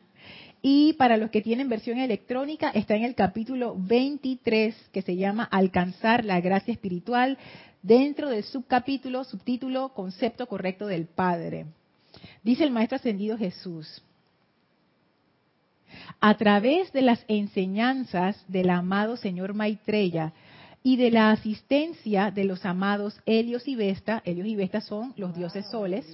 [0.67, 5.45] Y para los que tienen versión electrónica, está en el capítulo 23, que se llama
[5.45, 7.37] Alcanzar la gracia espiritual,
[7.83, 11.67] dentro del subcapítulo, subtítulo, Concepto correcto del Padre.
[12.43, 14.03] Dice el Maestro Ascendido Jesús,
[16.19, 20.33] a través de las enseñanzas del amado Señor Maitreya
[20.83, 25.37] y de la asistencia de los amados Helios y Vesta, Helios y Vesta son los
[25.37, 26.07] dioses soles,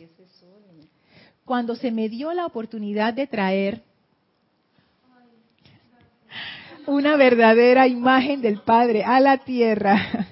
[1.44, 3.84] cuando se me dio la oportunidad de traer
[6.86, 10.28] una verdadera imagen del Padre a la tierra,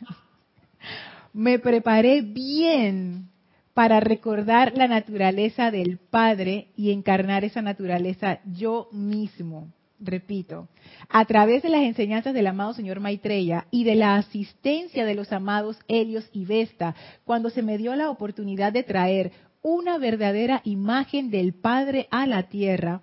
[1.33, 3.29] me preparé bien
[3.75, 9.69] para recordar la naturaleza del Padre y encarnar esa naturaleza yo mismo.
[10.01, 10.69] Repito,
[11.09, 15.33] a través de las enseñanzas del amado señor Maitreya y de la asistencia de los
[15.33, 21.31] amados Helios y Vesta, cuando se me dio la oportunidad de traer una verdadera imagen
[21.31, 23.03] del Padre a la tierra,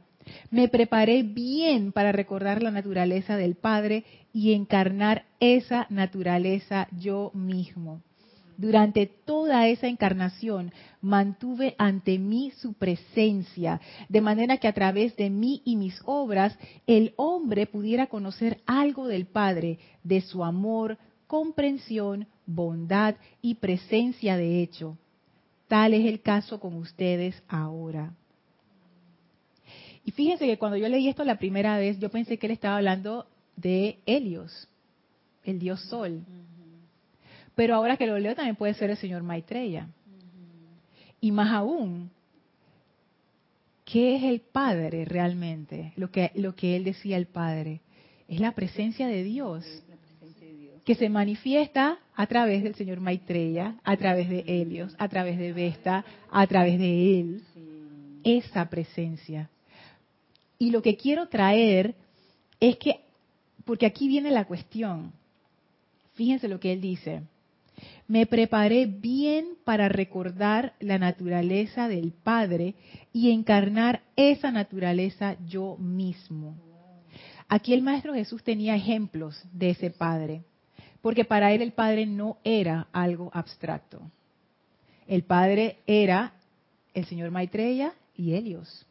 [0.51, 8.01] me preparé bien para recordar la naturaleza del Padre y encarnar esa naturaleza yo mismo.
[8.57, 15.29] Durante toda esa encarnación mantuve ante mí su presencia, de manera que a través de
[15.29, 16.57] mí y mis obras
[16.87, 24.61] el hombre pudiera conocer algo del Padre, de su amor, comprensión, bondad y presencia de
[24.61, 24.97] hecho.
[25.67, 28.13] Tal es el caso con ustedes ahora.
[30.05, 32.77] Y fíjense que cuando yo leí esto la primera vez, yo pensé que él estaba
[32.77, 34.69] hablando de Helios,
[35.43, 36.23] el dios Sol.
[37.55, 39.87] Pero ahora que lo leo también puede ser el señor Maitreya.
[41.19, 42.11] Y más aún,
[43.83, 45.93] ¿qué es el Padre realmente?
[45.95, 47.81] Lo que, lo que él decía el Padre.
[48.27, 49.65] Es la presencia de Dios
[50.83, 55.51] que se manifiesta a través del señor Maitreya, a través de Helios, a través de
[55.51, 57.41] Vesta, a través de él.
[58.23, 59.49] Esa presencia.
[60.57, 61.95] Y lo que quiero traer
[62.59, 63.01] es que,
[63.65, 65.11] porque aquí viene la cuestión,
[66.13, 67.23] fíjense lo que él dice,
[68.07, 72.75] me preparé bien para recordar la naturaleza del Padre
[73.11, 76.55] y encarnar esa naturaleza yo mismo.
[77.47, 80.43] Aquí el Maestro Jesús tenía ejemplos de ese Padre,
[81.01, 84.01] porque para él el Padre no era algo abstracto.
[85.07, 86.33] El Padre era
[86.93, 88.87] el Señor Maitreya y Helios.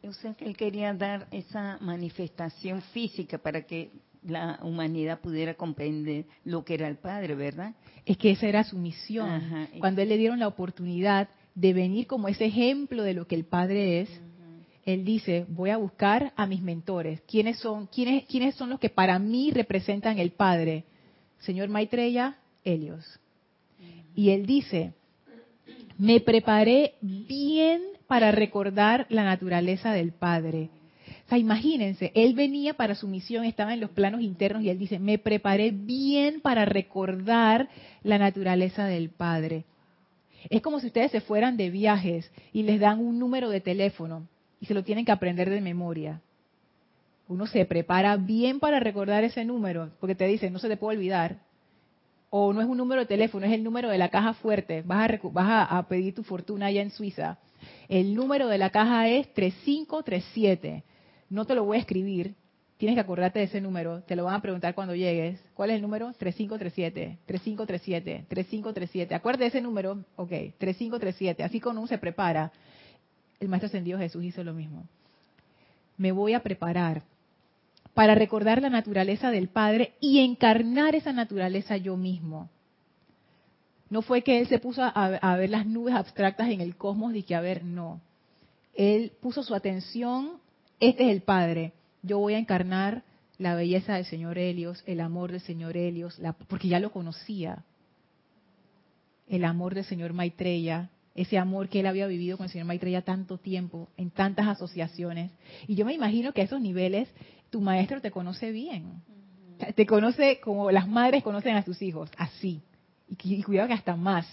[0.00, 3.90] Que él quería dar esa manifestación física para que
[4.22, 7.74] la humanidad pudiera comprender lo que era el Padre, ¿verdad?
[8.04, 9.68] Es que esa era su misión.
[9.80, 13.44] Cuando él le dieron la oportunidad de venir como ese ejemplo de lo que el
[13.44, 14.20] Padre es,
[14.84, 17.20] él dice, voy a buscar a mis mentores.
[17.22, 20.84] ¿Quiénes son, quiénes, quiénes son los que para mí representan el Padre?
[21.40, 23.20] Señor Maitreya, Helios.
[24.14, 24.94] Y él dice,
[25.98, 30.70] me preparé bien para recordar la naturaleza del Padre
[31.28, 34.78] o sea, imagínense, él venía para su misión, estaba en los planos internos y él
[34.78, 37.68] dice, me preparé bien para recordar
[38.02, 39.66] la naturaleza del Padre.
[40.48, 44.26] Es como si ustedes se fueran de viajes y les dan un número de teléfono
[44.58, 46.22] y se lo tienen que aprender de memoria.
[47.28, 50.96] Uno se prepara bien para recordar ese número, porque te dicen, no se te puede
[50.96, 51.40] olvidar.
[52.30, 54.82] O no es un número de teléfono, es el número de la caja fuerte.
[54.82, 57.38] Vas a, pedir tu fortuna allá en Suiza.
[57.88, 60.84] El número de la caja es 3537
[61.30, 62.34] no te lo voy a escribir,
[62.76, 65.40] tienes que acordarte de ese número, te lo van a preguntar cuando llegues.
[65.54, 66.12] ¿Cuál es el número?
[66.14, 69.14] 3537, 3537, 3537.
[69.14, 71.42] Acuérdate de ese número, ok, 3537.
[71.42, 72.52] Así como uno se prepara,
[73.40, 74.86] el Maestro Ascendido Jesús hizo lo mismo.
[75.96, 77.02] Me voy a preparar
[77.98, 82.48] para recordar la naturaleza del Padre y encarnar esa naturaleza yo mismo.
[83.90, 87.24] No fue que él se puso a, ver las nubes abstractas en el cosmos y
[87.24, 88.00] que a ver, no.
[88.76, 90.34] Él puso su atención,
[90.78, 93.02] este es el Padre, yo voy a encarnar
[93.36, 97.64] la belleza del Señor Helios, el amor del Señor Helios, porque ya lo conocía.
[99.28, 103.02] El amor del Señor Maitreya, ese amor que él había vivido con el Señor Maitreya
[103.02, 105.32] tanto tiempo, en tantas asociaciones.
[105.66, 107.08] Y yo me imagino que a esos niveles
[107.50, 109.02] tu maestro te conoce bien.
[109.74, 112.62] Te conoce como las madres conocen a sus hijos, así.
[113.08, 114.26] Y, cuidado que hasta más.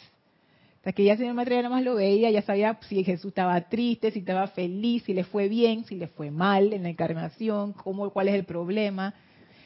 [0.81, 3.29] O sea, que ya el Señor Maitreya nada más lo veía, ya sabía si Jesús
[3.29, 6.89] estaba triste, si estaba feliz, si le fue bien, si le fue mal en la
[6.89, 9.15] encarnación, cómo, cuál es el problema.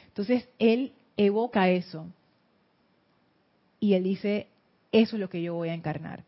[0.08, 2.06] Entonces, él evoca eso.
[3.80, 4.46] Y él dice,
[4.92, 6.24] eso es lo que yo voy a encarnar.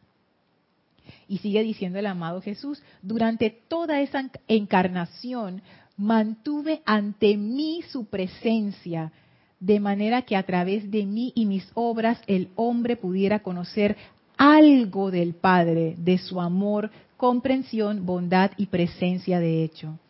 [1.26, 5.62] Y sigue diciendo el amado Jesús, durante toda esa encarnación
[6.02, 9.12] mantuve ante mí su presencia,
[9.60, 13.96] de manera que a través de mí y mis obras el hombre pudiera conocer
[14.36, 20.00] algo del Padre, de su amor, comprensión, bondad y presencia de hecho.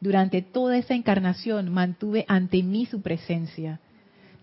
[0.00, 3.80] Durante toda esa encarnación mantuve ante mí su presencia.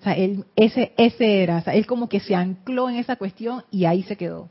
[0.01, 3.15] O sea, él, ese, ese era, o sea, él como que se ancló en esa
[3.15, 4.49] cuestión y ahí se quedó.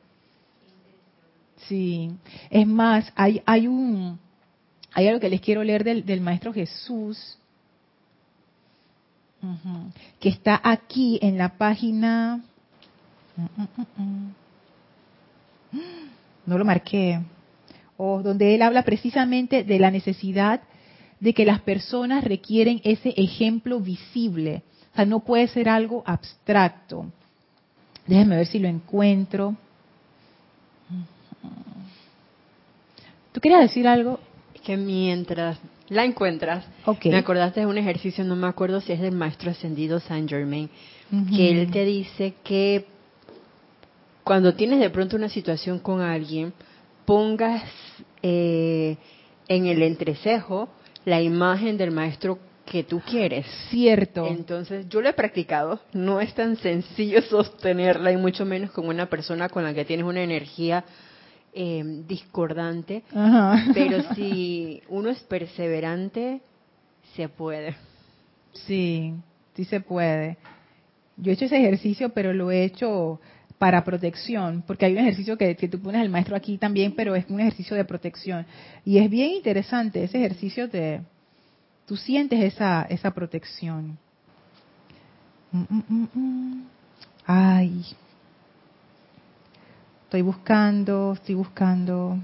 [1.69, 2.11] Sí,
[2.49, 4.19] es más, hay, hay un,
[4.97, 7.37] hay algo que les quiero leer del, Maestro Jesús,
[10.19, 12.43] que está aquí en la página,
[16.47, 17.21] no lo marqué,
[17.99, 20.63] o donde él habla precisamente de la necesidad
[21.21, 24.63] de que las personas requieren ese ejemplo visible.
[24.95, 27.05] O sea, no puede ser algo abstracto.
[28.07, 29.57] Déjenme ver si lo encuentro.
[33.33, 34.21] ¿Tú querías decir algo?
[34.67, 36.67] Que mientras la encuentras,
[37.05, 40.69] me acordaste de un ejercicio, no me acuerdo si es del maestro ascendido Saint Germain,
[41.37, 42.85] que él te dice que
[44.25, 46.53] cuando tienes de pronto una situación con alguien,
[47.05, 47.63] pongas
[48.23, 48.97] eh,
[49.47, 50.69] en el entrecejo
[51.05, 53.47] la imagen del maestro que tú quieres.
[53.71, 54.27] Cierto.
[54.27, 55.79] Entonces, yo lo he practicado.
[55.93, 60.05] No es tan sencillo sostenerla y mucho menos con una persona con la que tienes
[60.05, 60.85] una energía
[61.59, 63.03] eh, discordante,
[63.73, 66.43] pero si uno es perseverante,
[67.15, 67.75] se puede.
[68.53, 69.15] Sí,
[69.55, 70.37] sí se puede.
[71.17, 73.21] Yo he hecho ese ejercicio, pero lo he hecho
[73.59, 77.15] para protección, porque hay un ejercicio que, que tú pones al maestro aquí también, pero
[77.17, 78.45] es un ejercicio de protección.
[78.85, 81.01] Y es bien interesante, ese ejercicio de,
[81.87, 83.97] tú sientes esa, esa protección.
[85.53, 86.67] Mm, mm, mm,
[87.25, 87.83] Ay,
[90.07, 92.17] Estoy buscando, estoy buscando.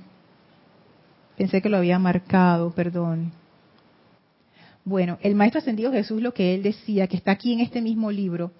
[1.36, 3.32] Pensé que lo había marcado, perdón.
[4.84, 8.12] Bueno, el Maestro Ascendido Jesús lo que él decía, que está aquí en este mismo
[8.12, 8.52] libro,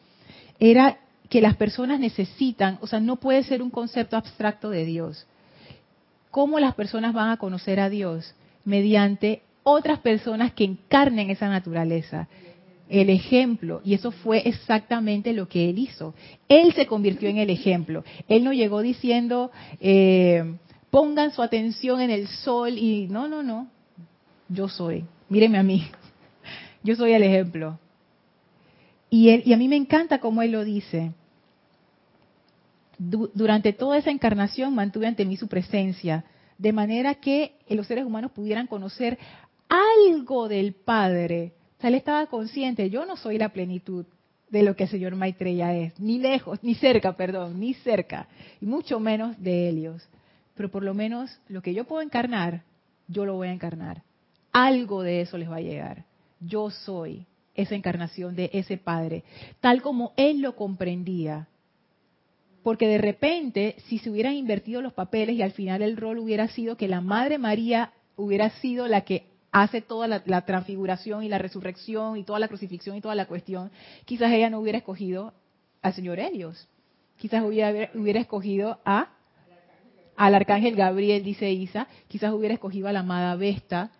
[0.59, 0.99] era
[1.31, 5.25] que las personas necesitan, o sea, no puede ser un concepto abstracto de Dios.
[6.33, 8.35] ¿Cómo las personas van a conocer a Dios?
[8.65, 12.27] Mediante otras personas que encarnen esa naturaleza
[12.93, 13.81] el ejemplo.
[13.85, 16.15] Y eso fue exactamente lo que él hizo.
[16.47, 18.05] Él se convirtió en el ejemplo.
[18.29, 19.51] Él no llegó diciendo,
[19.81, 20.57] eh,
[20.91, 23.69] pongan su atención en el sol y no, no, no.
[24.49, 25.07] Yo soy.
[25.31, 25.87] Mírenme a mí.
[26.83, 27.79] Yo soy el ejemplo.
[29.09, 31.13] Y, él, y a mí me encanta cómo él lo dice.
[32.99, 36.25] durante toda esa encarnación mantuve ante mí su presencia,
[36.59, 39.19] de manera que los seres humanos pudieran conocer
[39.69, 41.53] algo del Padre
[41.89, 44.07] él estaba consciente, yo no soy la plenitud
[44.51, 48.29] de lo que el señor Maitreya es, ni lejos, ni cerca, perdón, ni cerca,
[48.61, 50.07] y mucho menos de Helios.
[50.55, 52.63] Pero por lo menos lo que yo puedo encarnar,
[53.09, 54.03] yo lo voy a encarnar.
[54.53, 56.05] Algo de eso les va a llegar.
[56.41, 59.25] Yo soy esa encarnación de ese Padre,
[59.61, 61.49] tal como Él lo comprendía.
[62.63, 66.49] Porque de repente, si se hubieran invertido los papeles y al final el rol hubiera
[66.49, 71.39] sido que la Madre María hubiera sido la que hace toda la, transfiguración y la
[71.39, 73.71] resurrección y toda la crucifixión y toda la cuestión,
[74.07, 75.35] quizás ella no hubiera escogido
[75.83, 76.67] al Señor Helios.
[77.19, 79.11] Quizás hubiera, hubiera escogido a
[80.17, 83.91] al arcángel Gabriel, dice Isa, quizás hubiera escogido a la amada Vesta,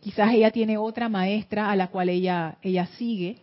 [0.00, 3.38] quizás ella tiene otra maestra a la cual ella, ella sigue,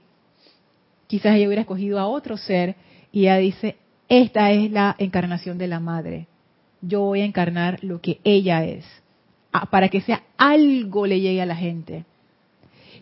[1.07, 2.75] quizás ella hubiera escogido a otro ser
[3.11, 3.75] y ella dice,
[4.07, 6.27] esta es la encarnación de la madre,
[6.81, 8.86] yo voy a encarnar lo que ella es
[9.65, 12.05] para que sea algo le llegue a la gente.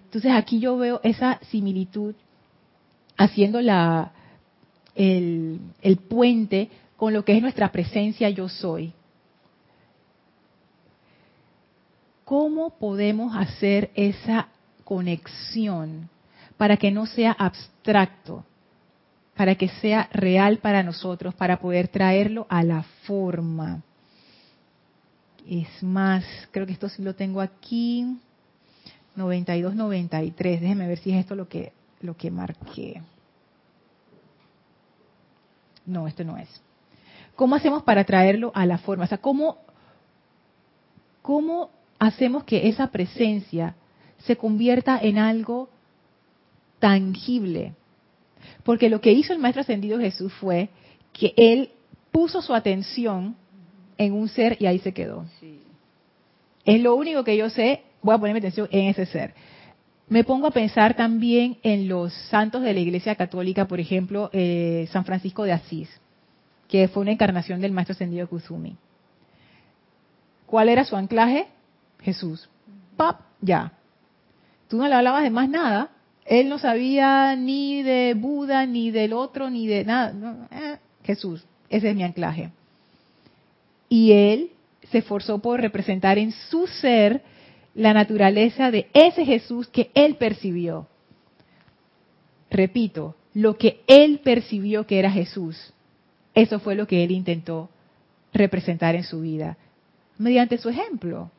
[0.05, 2.15] Entonces aquí yo veo esa similitud
[3.17, 4.11] haciendo la,
[4.95, 8.93] el, el puente con lo que es nuestra presencia yo soy.
[12.23, 14.47] ¿Cómo podemos hacer esa
[14.85, 16.09] conexión,
[16.55, 18.45] para que no sea abstracto,
[19.35, 23.81] para que sea real para nosotros, para poder traerlo a la forma.
[25.47, 28.17] Es más, creo que esto sí lo tengo aquí.
[29.15, 30.61] 92, 93.
[30.61, 31.71] Déjeme ver si es esto lo que,
[32.01, 33.01] lo que marqué.
[35.85, 36.49] No, esto no es.
[37.35, 39.03] ¿Cómo hacemos para traerlo a la forma?
[39.03, 39.57] O sea, ¿cómo,
[41.21, 41.69] cómo
[41.99, 43.75] hacemos que esa presencia
[44.19, 45.69] se convierta en algo
[46.79, 47.73] tangible?
[48.63, 50.69] Porque lo que hizo el Maestro Ascendido Jesús fue
[51.13, 51.71] que él
[52.11, 53.35] puso su atención
[53.97, 55.25] en un ser y ahí se quedó.
[56.65, 59.33] Es lo único que yo sé, voy a ponerme atención en ese ser.
[60.07, 64.87] Me pongo a pensar también en los santos de la Iglesia Católica, por ejemplo, eh,
[64.91, 65.89] San Francisco de Asís,
[66.67, 68.77] que fue una encarnación del Maestro Ascendido Kuzumi.
[70.45, 71.47] ¿Cuál era su anclaje?
[72.01, 72.49] Jesús.
[72.95, 73.21] ¡Pap!
[73.41, 73.73] Ya.
[74.67, 75.89] Tú no le hablabas de más nada.
[76.25, 80.47] Él no sabía ni de Buda, ni del otro, ni de nada.
[80.51, 81.45] Eh, Jesús.
[81.69, 82.51] Ese es mi anclaje.
[83.95, 84.51] Y él
[84.91, 87.21] se esforzó por representar en su ser
[87.73, 90.89] la naturaleza de ese Jesús que él percibió.
[92.51, 95.73] Repito, lo que él percibió que era Jesús,
[96.33, 97.69] eso fue lo que él intentó
[98.33, 99.57] representar en su vida,
[100.17, 101.31] mediante su ejemplo.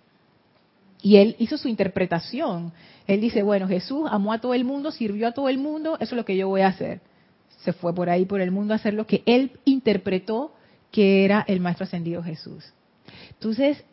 [1.02, 2.72] Y él hizo su interpretación.
[3.06, 6.14] Él dice, bueno, Jesús amó a todo el mundo, sirvió a todo el mundo, eso
[6.14, 7.02] es lo que yo voy a hacer.
[7.58, 10.55] Se fue por ahí, por el mundo, a hacer lo que él interpretó
[10.96, 12.72] que era el Maestro Ascendido Jesús.
[13.32, 13.84] Entonces,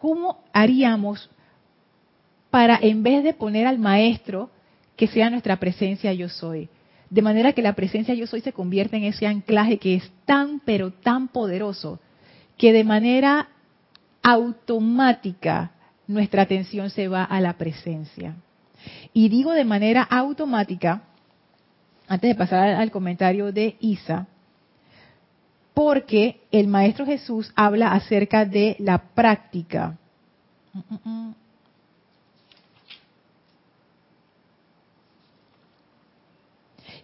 [0.00, 1.28] ¿cómo haríamos
[2.48, 4.48] para, en vez de poner al Maestro,
[4.96, 6.70] que sea nuestra presencia yo soy?
[7.10, 10.60] De manera que la presencia yo soy se convierta en ese anclaje que es tan,
[10.60, 12.00] pero tan poderoso,
[12.56, 13.50] que de manera
[14.22, 15.72] automática
[16.06, 18.36] nuestra atención se va a la presencia.
[19.12, 21.02] Y digo de manera automática,
[22.08, 24.28] antes de pasar al comentario de Isa,
[25.86, 29.96] porque el Maestro Jesús habla acerca de la práctica.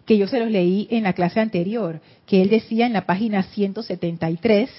[0.05, 3.43] Que yo se los leí en la clase anterior, que él decía en la página
[3.43, 4.69] 173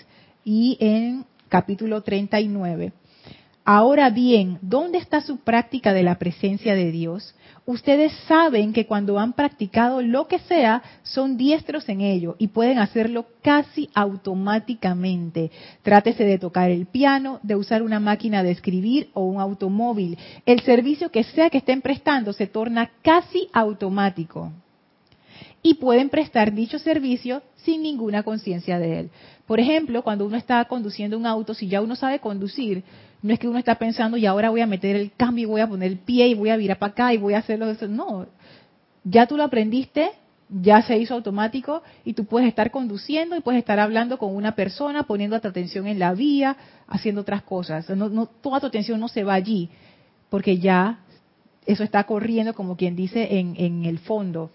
[0.45, 2.93] y en capítulo 39.
[3.67, 7.35] Ahora bien, ¿dónde está su práctica de la presencia de Dios?
[7.65, 12.79] Ustedes saben que cuando han practicado lo que sea, son diestros en ello y pueden
[12.79, 15.51] hacerlo casi automáticamente.
[15.83, 20.19] Trátese de tocar el piano, de usar una máquina de escribir o un automóvil.
[20.45, 24.53] El servicio que sea que estén prestando se torna casi automático.
[25.63, 29.11] Y pueden prestar dicho servicio sin ninguna conciencia de él.
[29.47, 32.85] Por ejemplo, cuando uno está conduciendo un auto, si ya uno sabe conducir,
[33.25, 35.61] no es que uno está pensando y ahora voy a meter el cambio y voy
[35.63, 37.71] a poner el pie y voy a virar para acá y voy a hacerlo.
[37.71, 37.89] Eso.
[37.89, 38.27] No,
[39.03, 40.11] ya tú lo aprendiste,
[40.51, 44.55] ya se hizo automático y tú puedes estar conduciendo y puedes estar hablando con una
[44.55, 47.89] persona, poniendo tu atención en la vía, haciendo otras cosas.
[47.89, 49.71] No, no, toda tu atención no se va allí,
[50.29, 50.99] porque ya
[51.65, 54.51] eso está corriendo, como quien dice, en, en el fondo.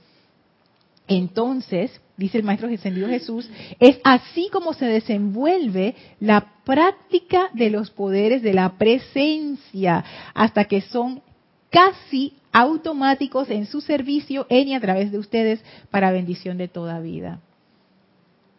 [1.10, 3.50] Entonces, dice el Maestro Ascendido Jesús,
[3.80, 10.06] es así como se desenvuelve la práctica de los poderes de la presencia,
[10.36, 11.24] hasta que son
[11.72, 17.00] casi automáticos en su servicio en y a través de ustedes para bendición de toda
[17.00, 17.40] vida.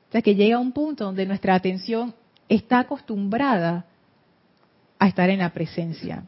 [0.08, 2.12] O sea que llega un punto donde nuestra atención
[2.48, 3.86] está acostumbrada
[4.98, 6.24] a estar en la presencia.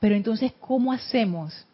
[0.00, 1.66] Pero entonces, ¿cómo hacemos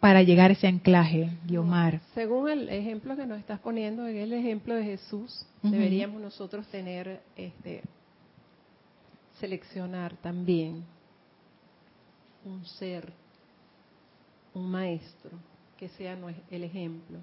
[0.00, 2.00] para llegar a ese anclaje, Guiomar?
[2.14, 7.20] Según el ejemplo que nos estás poniendo, en el ejemplo de Jesús, deberíamos nosotros tener,
[7.36, 7.82] este,
[9.40, 10.84] seleccionar también
[12.44, 13.12] un ser,
[14.54, 15.30] un maestro,
[15.76, 16.16] que sea
[16.50, 17.18] el ejemplo.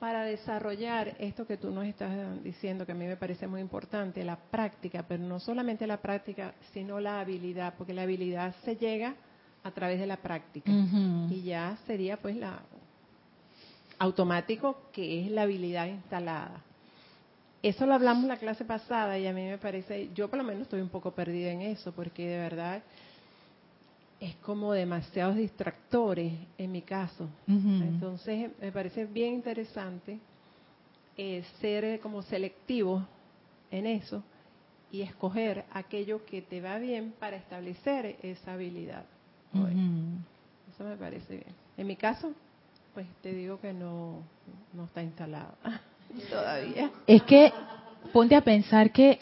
[0.00, 4.24] Para desarrollar esto que tú nos estás diciendo, que a mí me parece muy importante,
[4.24, 9.14] la práctica, pero no solamente la práctica, sino la habilidad, porque la habilidad se llega
[9.64, 10.70] a través de la práctica.
[11.30, 12.60] Y ya sería pues la
[13.98, 16.62] automático que es la habilidad instalada.
[17.62, 20.62] Eso lo hablamos la clase pasada y a mí me parece, yo por lo menos
[20.62, 22.82] estoy un poco perdida en eso, porque de verdad
[24.20, 27.26] es como demasiados distractores en mi caso.
[27.46, 30.18] Entonces me parece bien interesante
[31.16, 33.06] eh, ser como selectivo
[33.70, 34.22] en eso
[34.92, 39.06] y escoger aquello que te va bien para establecer esa habilidad.
[39.54, 41.54] Eso me parece bien.
[41.76, 42.32] En mi caso,
[42.92, 44.22] pues te digo que no,
[44.72, 45.54] no está instalado
[46.30, 46.90] todavía.
[47.06, 47.52] Es que
[48.12, 49.18] ponte a pensar que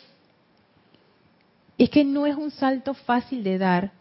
[1.78, 3.92] es que no es un salto fácil de dar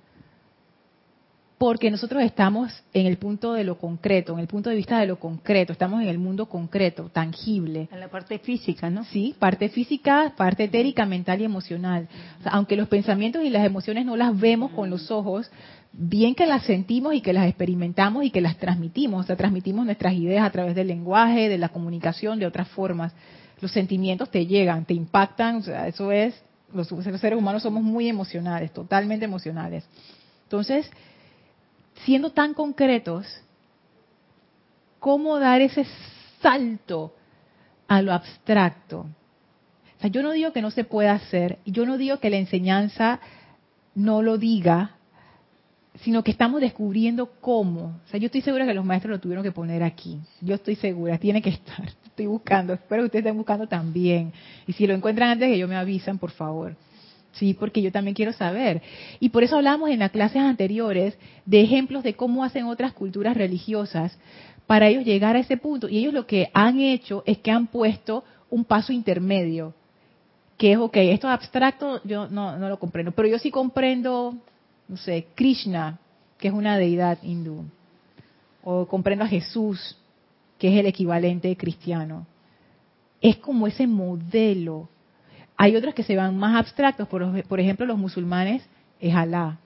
[1.62, 5.06] porque nosotros estamos en el punto de lo concreto, en el punto de vista de
[5.06, 7.88] lo concreto, estamos en el mundo concreto, tangible.
[7.92, 9.04] En la parte física, ¿no?
[9.04, 12.08] Sí, parte física, parte etérica, mental y emocional.
[12.46, 15.52] aunque los pensamientos y las emociones no las vemos con los ojos,
[15.94, 19.86] bien que las sentimos y que las experimentamos y que las transmitimos, o sea, transmitimos
[19.86, 23.14] nuestras ideas a través del lenguaje, de la comunicación, de otras formas.
[23.60, 26.42] Los sentimientos te llegan, te impactan, o sea, eso es,
[26.74, 29.86] los seres humanos somos muy emocionales, totalmente emocionales.
[30.44, 30.90] Entonces,
[32.06, 33.28] siendo tan concretos,
[35.00, 35.86] ¿cómo dar ese
[36.42, 37.14] salto
[37.88, 39.02] a lo abstracto?
[39.98, 42.38] O sea, yo no digo que no se pueda hacer, yo no digo que la
[42.38, 43.20] enseñanza
[43.94, 44.96] no lo diga,
[46.00, 48.00] sino que estamos descubriendo cómo.
[48.06, 50.20] O sea, yo estoy segura que los maestros lo tuvieron que poner aquí.
[50.40, 51.86] Yo estoy segura, tiene que estar.
[52.12, 54.34] Estoy buscando, espero que ustedes estén buscando también.
[54.68, 56.76] Y si lo encuentran antes que yo me avisan, por favor.
[57.32, 58.82] Sí, porque yo también quiero saber.
[59.22, 63.38] Y por eso hablamos en las clases anteriores de ejemplos de cómo hacen otras culturas
[63.38, 64.18] religiosas
[64.68, 65.88] para ellos llegar a ese punto.
[65.88, 69.74] Y ellos lo que han hecho es que han puesto un paso intermedio,
[70.58, 74.36] que es, ok, esto es abstracto, yo no, no lo comprendo, pero yo sí comprendo,
[74.88, 76.00] no sé, Krishna,
[76.38, 77.66] que es una deidad hindú,
[78.64, 79.98] o comprendo a Jesús,
[80.60, 82.28] que es el equivalente cristiano.
[83.22, 84.90] Es como ese modelo
[85.64, 88.64] hay otros que se van más abstractos, por, ejemplo los musulmanes
[89.00, 89.60] es Alá,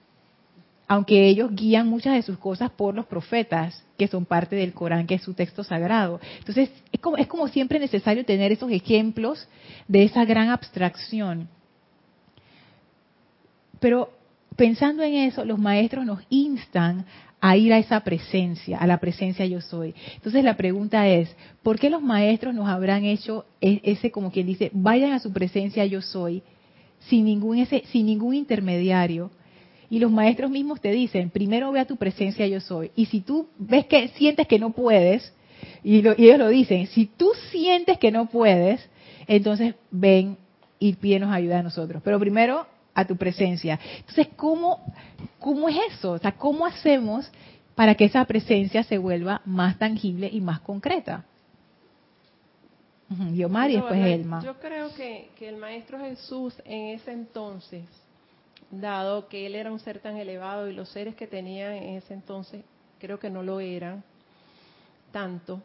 [0.86, 5.06] aunque ellos guían muchas de sus cosas por los profetas, que son parte del Corán,
[5.06, 6.20] que es su texto sagrado.
[6.38, 9.48] Entonces, es como, es como siempre necesario tener esos ejemplos
[9.88, 11.48] de esa gran abstracción.
[13.80, 14.10] Pero
[14.56, 17.06] pensando en eso, los maestros nos instan
[17.40, 19.94] a ir a esa presencia, a la presencia yo soy.
[20.14, 24.46] Entonces la pregunta es, ¿por qué los maestros nos habrán hecho e-, ese, como quien
[24.46, 26.42] dice, vayan a su presencia yo soy,
[27.00, 29.30] sin ningún, ese, sin ningún intermediario?
[29.88, 32.90] Y los maestros mismos te dicen, primero ve a tu presencia yo soy.
[32.96, 35.32] Y si tú ves que sientes que no puedes,
[35.84, 38.88] y, ellos lo dicen, si tú sientes que no puedes,
[39.28, 40.36] entonces ven
[40.78, 42.02] y pídenos ayuda a nosotros.
[42.04, 43.78] Pero primero a tu presencia.
[43.98, 44.92] Entonces, ¿cómo,
[45.38, 46.12] cómo es eso?
[46.12, 47.30] O sea, ¿cómo hacemos
[47.74, 51.24] para que esa presencia se vuelva más tangible y más concreta?
[53.34, 54.42] Yo, Mari, después Elma.
[54.42, 57.84] Yo creo que, que el Maestro Jesús en ese entonces,
[58.70, 62.14] dado que él era un ser tan elevado y los seres que tenía en ese
[62.14, 62.64] entonces
[62.98, 64.02] creo que no lo eran
[65.12, 65.62] tanto,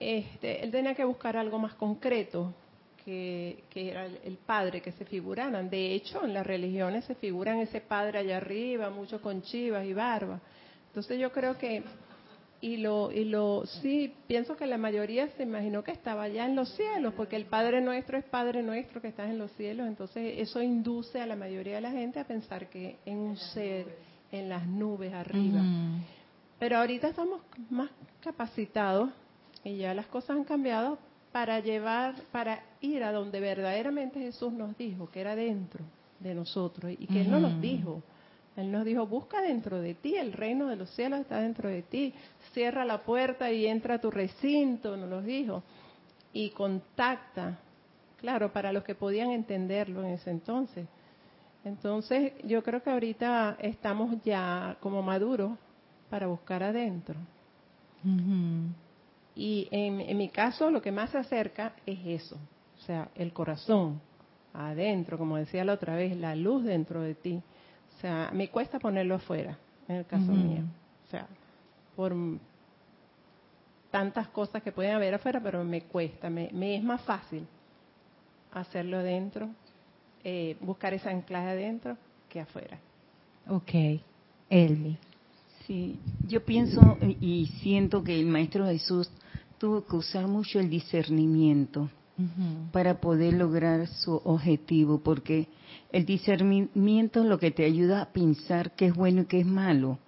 [0.00, 2.52] este, él tenía que buscar algo más concreto
[3.04, 5.70] que, era el, padre que se figuraran.
[5.70, 9.92] De hecho, en las religiones se figuran ese padre allá arriba, mucho con chivas y
[9.92, 10.40] barba.
[10.88, 11.82] Entonces yo creo que,
[12.60, 16.56] y lo, y lo, sí, pienso que la mayoría se imaginó que estaba allá en
[16.56, 19.86] los cielos, porque el Padre nuestro es Padre nuestro que está en los cielos.
[19.86, 24.10] Entonces eso induce a la mayoría de la gente a pensar que en un ser
[24.32, 25.60] en las nubes arriba.
[26.58, 27.40] Pero ahorita estamos
[27.70, 27.90] más
[28.20, 29.10] capacitados
[29.64, 30.98] y ya las cosas han cambiado
[31.32, 35.84] para llevar, para ir a donde verdaderamente Jesús nos dijo, que era dentro
[36.18, 38.02] de nosotros, y que Él no nos dijo.
[38.56, 41.82] Él nos dijo, busca dentro de ti, el reino de los cielos está dentro de
[41.82, 42.12] ti,
[42.52, 45.62] cierra la puerta y entra a tu recinto, nos lo dijo,
[46.32, 47.58] y contacta,
[48.18, 50.86] claro, para los que podían entenderlo en ese entonces.
[51.64, 55.52] Entonces, yo creo que ahorita estamos ya como maduros
[56.08, 57.16] para buscar adentro.
[59.40, 62.36] Y en, mi caso lo que más se acerca es eso,
[62.76, 63.98] o sea, el corazón,
[64.52, 67.40] adentro, como decía la otra vez, la luz dentro de ti.
[67.96, 69.56] O sea, me cuesta ponerlo afuera,
[69.88, 70.64] en el caso mío.
[71.06, 71.26] O sea,
[71.96, 72.14] por
[73.90, 77.46] tantas cosas que pueden haber afuera, pero me cuesta, me, es más fácil
[78.52, 79.48] hacerlo dentro,
[80.22, 81.96] eh, buscar esa anclaje adentro
[82.28, 82.78] que afuera.
[83.48, 83.72] Ok,
[84.50, 84.98] Elmi.
[85.66, 89.10] Sí, yo pienso y siento que el Maestro Jesús
[89.60, 91.90] tuvo que usar mucho el discernimiento
[92.72, 95.48] para poder lograr su objetivo, porque
[95.92, 99.46] el discernimiento es lo que te ayuda a pensar qué es bueno y qué es
[99.46, 99.98] malo.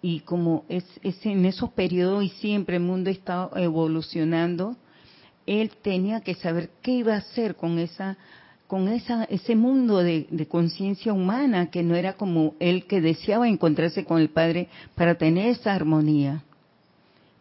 [0.00, 4.76] Y como es, en esos periodos y siempre el mundo está evolucionando,
[5.46, 8.16] él tenía que saber qué iba a hacer con esa
[8.66, 14.06] con esa, ese mundo de, conciencia humana que no era como él que deseaba encontrarse
[14.06, 16.42] con el Padre para tener esa armonía.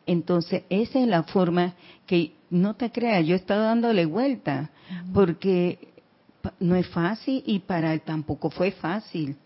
[0.05, 1.75] Entonces, esa es la forma
[2.05, 4.69] que, no te creas, yo he estado dándole vuelta,
[5.13, 5.79] porque
[6.59, 9.37] no es fácil y para él tampoco fue fácil.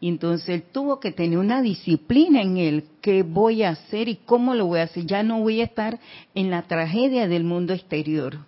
[0.00, 4.16] Y entonces él tuvo que tener una disciplina en él, qué voy a hacer y
[4.16, 5.04] cómo lo voy a hacer.
[5.06, 5.98] Ya no voy a estar
[6.34, 8.38] en la tragedia del mundo exterior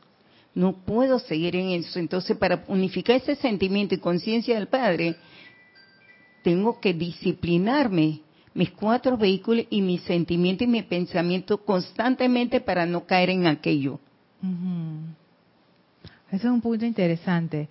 [0.56, 1.98] no puedo seguir en eso.
[1.98, 5.16] Entonces, para unificar ese sentimiento y conciencia del Padre,
[6.42, 8.22] tengo que disciplinarme
[8.56, 14.00] mis cuatro vehículos y mi sentimiento y mi pensamiento constantemente para no caer en aquello.
[16.30, 17.68] Ese es un punto interesante.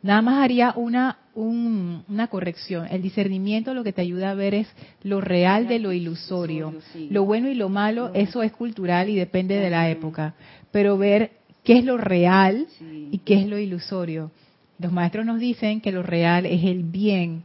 [0.00, 2.86] Nada más haría una, una corrección.
[2.88, 4.68] El discernimiento lo que te ayuda a ver es
[5.02, 6.72] lo real de lo ilusorio.
[7.10, 10.34] Lo bueno y lo malo, eso es cultural y depende de la época.
[10.70, 11.32] Pero ver
[11.64, 12.68] qué es lo real
[13.10, 14.30] y qué es lo ilusorio.
[14.78, 17.42] Los maestros nos dicen que lo real es el bien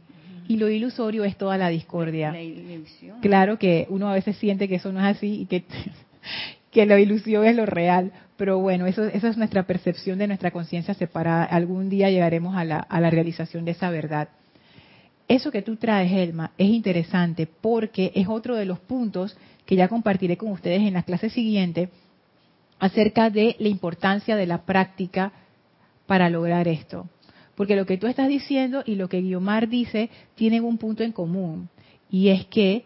[0.48, 2.34] y lo ilusorio es toda la discordia.
[3.20, 5.64] claro que uno a veces siente que eso no es así y que,
[6.70, 10.50] que la ilusión es lo real, pero bueno, eso, esa es nuestra percepción de nuestra
[10.50, 11.44] conciencia separada.
[11.44, 14.28] Algún día llegaremos a la, a la realización de esa verdad.
[15.26, 19.88] Eso que tú traes, Elma, es interesante porque es otro de los puntos que ya
[19.88, 21.88] compartiré con ustedes en la clase siguiente
[22.78, 25.32] acerca de la importancia de la práctica
[26.06, 27.08] para lograr esto.
[27.56, 31.12] Porque lo que tú estás diciendo y lo que Guiomar dice tienen un punto en
[31.12, 31.68] común.
[32.10, 32.84] Y es que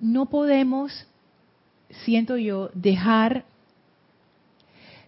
[0.00, 1.06] no podemos,
[2.04, 3.44] siento yo, dejar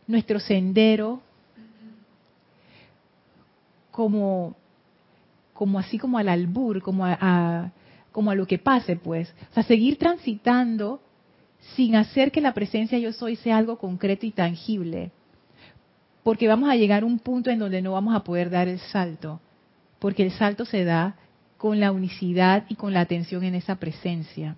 [0.07, 1.21] nuestro sendero
[3.91, 4.55] como,
[5.53, 7.73] como así como al albur, como a,
[8.13, 9.35] como a lo que pase, pues.
[9.51, 11.01] O sea, seguir transitando
[11.75, 15.11] sin hacer que la presencia yo soy sea algo concreto y tangible
[16.29, 18.81] porque vamos a llegar a un punto en donde no vamos a poder dar el
[18.81, 19.41] salto,
[19.99, 21.17] porque el salto se da
[21.57, 24.57] con la unicidad y con la atención en esa presencia.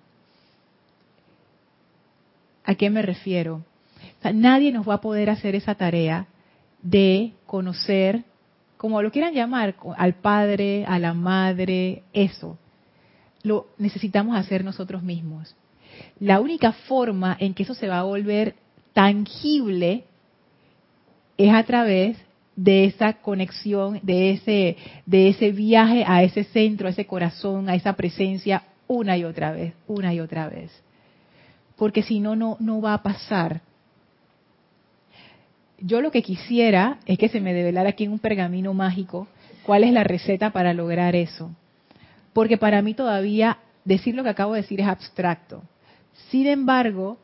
[2.65, 3.63] ¿A qué me refiero?
[4.33, 6.27] nadie nos va a poder hacer esa tarea
[6.81, 8.25] de conocer,
[8.75, 12.57] como lo quieran llamar, al padre, a la madre, eso.
[13.43, 15.55] Lo necesitamos hacer nosotros mismos.
[16.19, 18.55] La única forma en que eso se va a volver
[18.91, 20.03] tangible
[21.45, 22.17] es a través
[22.55, 27.75] de esa conexión, de ese, de ese viaje a ese centro, a ese corazón, a
[27.75, 30.71] esa presencia, una y otra vez, una y otra vez.
[31.77, 33.61] Porque si no, no, va a pasar.
[35.79, 39.27] Yo lo que quisiera es que se me develara aquí en un pergamino mágico
[39.65, 41.49] cuál es la receta para lograr eso.
[42.33, 45.63] Porque para mí todavía decir lo que acabo de decir es abstracto.
[46.29, 47.17] Sin embargo,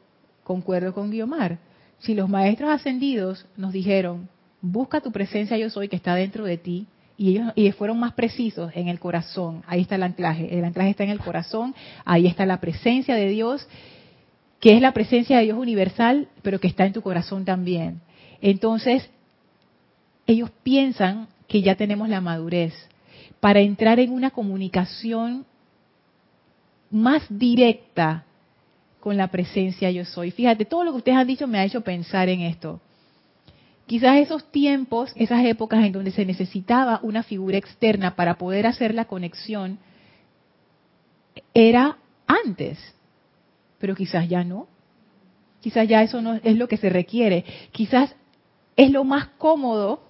[0.44, 1.60] concuerdo con Guiomar,
[2.00, 4.30] si los maestros ascendidos nos dijeron,
[4.62, 6.88] busca tu presencia yo soy que está dentro de ti,
[7.18, 10.92] y ellos y fueron más precisos en el corazón, ahí está el anclaje, el anclaje
[10.92, 11.74] está en el corazón,
[12.06, 13.68] ahí está la presencia de Dios,
[14.60, 18.02] que es la presencia de Dios universal, pero que está en tu corazón también.
[18.42, 19.10] Entonces,
[20.28, 22.74] ellos piensan que ya tenemos la madurez
[23.40, 25.46] para entrar en una comunicación
[26.92, 28.26] más directa
[29.08, 30.32] con la presencia yo soy.
[30.32, 32.82] Fíjate, todo lo que ustedes han dicho me ha hecho pensar en esto.
[33.86, 38.94] Quizás esos tiempos, esas épocas en donde se necesitaba una figura externa para poder hacer
[38.94, 39.80] la conexión,
[41.54, 42.78] era antes,
[43.80, 44.68] pero quizás ya no.
[45.62, 47.46] Quizás ya eso no es lo que se requiere.
[47.72, 48.14] Quizás
[48.76, 50.04] es lo más cómodo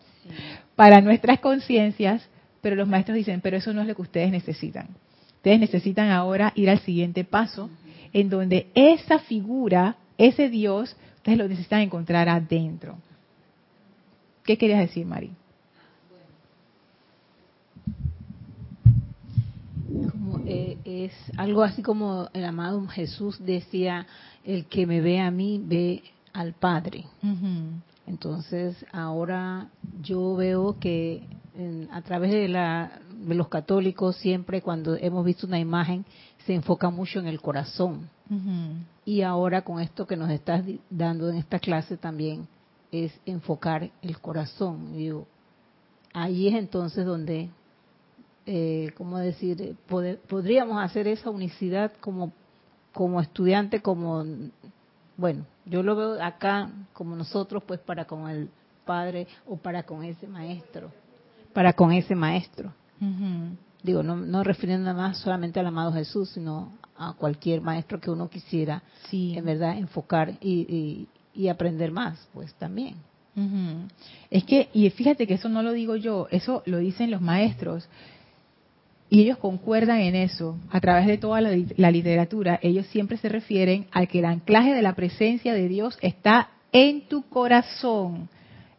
[0.75, 2.27] para nuestras conciencias,
[2.61, 4.87] pero los maestros dicen, pero eso no es lo que ustedes necesitan.
[5.35, 7.69] Ustedes necesitan ahora ir al siguiente paso,
[8.13, 12.97] en donde esa figura, ese Dios, ustedes lo necesitan encontrar adentro.
[14.43, 15.31] ¿Qué querías decir, Mari?
[20.45, 24.07] Eh, es algo así como el amado Jesús decía,
[24.45, 26.01] el que me ve a mí ve
[26.31, 27.03] al Padre.
[28.07, 29.67] Entonces, ahora
[30.01, 31.23] yo veo que
[31.91, 36.05] a través de, la, de los católicos, siempre cuando hemos visto una imagen,
[36.45, 38.09] se enfoca mucho en el corazón.
[39.05, 42.47] Y ahora con esto que nos estás dando en esta clase también
[42.91, 44.93] es enfocar el corazón.
[44.95, 45.27] Digo,
[46.13, 47.49] ahí es entonces donde,
[48.45, 49.75] eh, ¿cómo decir?
[49.87, 52.31] podríamos hacer esa unicidad como,
[52.93, 54.25] como estudiante, como,
[55.18, 58.49] bueno, yo lo veo acá como nosotros, pues para con el
[58.86, 60.91] Padre o para con ese maestro,
[61.53, 62.72] para con ese maestro
[63.84, 68.09] digo, no, no refiriendo nada más solamente al amado Jesús, sino a cualquier maestro que
[68.09, 72.95] uno quisiera, en verdad, enfocar y, y, aprender más, pues también.
[74.32, 77.88] Es que, y fíjate que eso no lo digo yo, eso lo dicen los maestros.
[79.09, 83.87] Y ellos concuerdan en eso, a través de toda la, literatura, ellos siempre se refieren
[83.91, 88.27] a que el anclaje de la presencia de Dios está en tu corazón,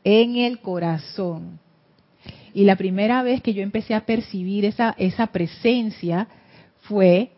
[0.05, 1.59] en el corazón.
[2.53, 6.29] Y la primera vez que yo empecé a percibir esa, esa presencia
[6.81, 7.31] fue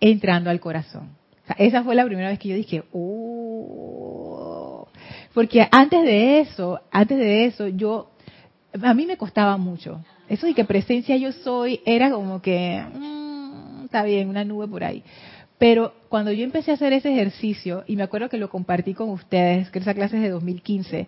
[0.00, 1.10] entrando al corazón.
[1.58, 4.88] esa fue la primera vez que yo dije, oh,
[5.34, 8.10] porque antes de eso, antes de eso, yo,
[8.82, 10.02] a mí me costaba mucho.
[10.32, 14.82] Eso de que presencia yo soy era como que, mm, está bien, una nube por
[14.82, 15.02] ahí.
[15.58, 19.10] Pero cuando yo empecé a hacer ese ejercicio, y me acuerdo que lo compartí con
[19.10, 21.06] ustedes, que esa clase es de 2015,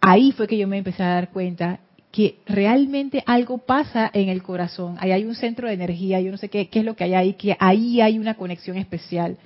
[0.00, 1.80] ahí fue que yo me empecé a dar cuenta
[2.10, 4.96] que realmente algo pasa en el corazón.
[5.00, 7.12] Ahí hay un centro de energía, yo no sé qué, qué es lo que hay
[7.12, 9.36] ahí, que ahí hay una conexión especial.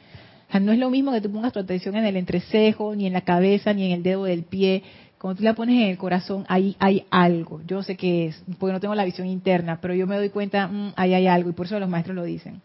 [0.48, 3.08] O sea, no es lo mismo que tú pongas tu atención en el entrecejo, ni
[3.08, 4.84] en la cabeza, ni en el dedo del pie.
[5.22, 7.60] Cuando tú la pones en el corazón, ahí hay algo.
[7.64, 10.66] Yo sé qué es, porque no tengo la visión interna, pero yo me doy cuenta,
[10.66, 12.60] mm, ahí hay algo, y por eso los maestros lo dicen.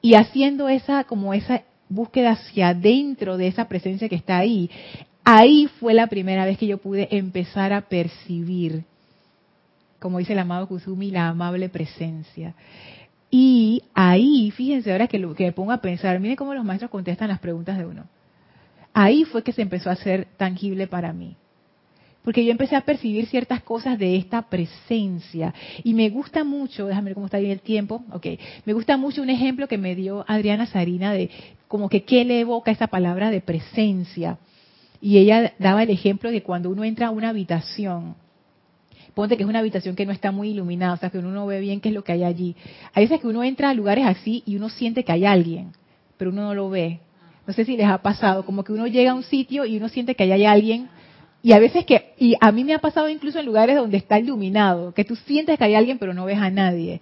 [0.00, 4.70] Y haciendo esa, como esa búsqueda hacia adentro de esa presencia que está ahí,
[5.22, 8.84] ahí fue la primera vez que yo pude empezar a percibir
[9.98, 12.54] como dice el amado Kusumi, la amable presencia.
[13.30, 16.90] Y ahí, fíjense ahora que, lo, que me pongo a pensar, miren cómo los maestros
[16.90, 18.06] contestan las preguntas de uno.
[18.92, 21.36] Ahí fue que se empezó a hacer tangible para mí.
[22.22, 25.52] Porque yo empecé a percibir ciertas cosas de esta presencia.
[25.82, 28.26] Y me gusta mucho, déjame ver cómo está bien el tiempo, ok,
[28.64, 31.30] me gusta mucho un ejemplo que me dio Adriana Sarina de
[31.68, 34.38] como que qué le evoca esa palabra de presencia.
[35.00, 38.14] Y ella daba el ejemplo de cuando uno entra a una habitación
[39.14, 41.46] ponte que es una habitación que no está muy iluminada, o sea, que uno no
[41.46, 42.56] ve bien qué es lo que hay allí.
[42.94, 45.72] Hay veces que uno entra a lugares así y uno siente que hay alguien,
[46.16, 47.00] pero uno no lo ve.
[47.46, 49.88] No sé si les ha pasado, como que uno llega a un sitio y uno
[49.88, 50.88] siente que hay alguien,
[51.42, 54.18] y a veces que, y a mí me ha pasado incluso en lugares donde está
[54.18, 57.00] iluminado, que tú sientes que hay alguien pero no ves a nadie.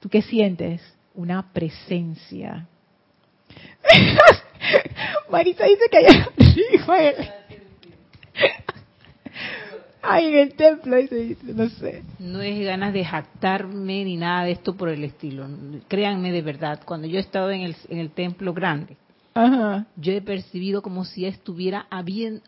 [0.00, 0.82] ¿Tú qué sientes?
[1.14, 2.66] Una presencia.
[5.30, 6.06] Marisa dice que hay
[10.02, 10.96] Ay, en el templo,
[11.42, 12.02] no sé.
[12.18, 15.46] No es ganas de jactarme ni nada de esto por el estilo.
[15.88, 18.96] Créanme de verdad, cuando yo he estado en el, en el templo grande,
[19.34, 21.86] yo he percibido como si estuviera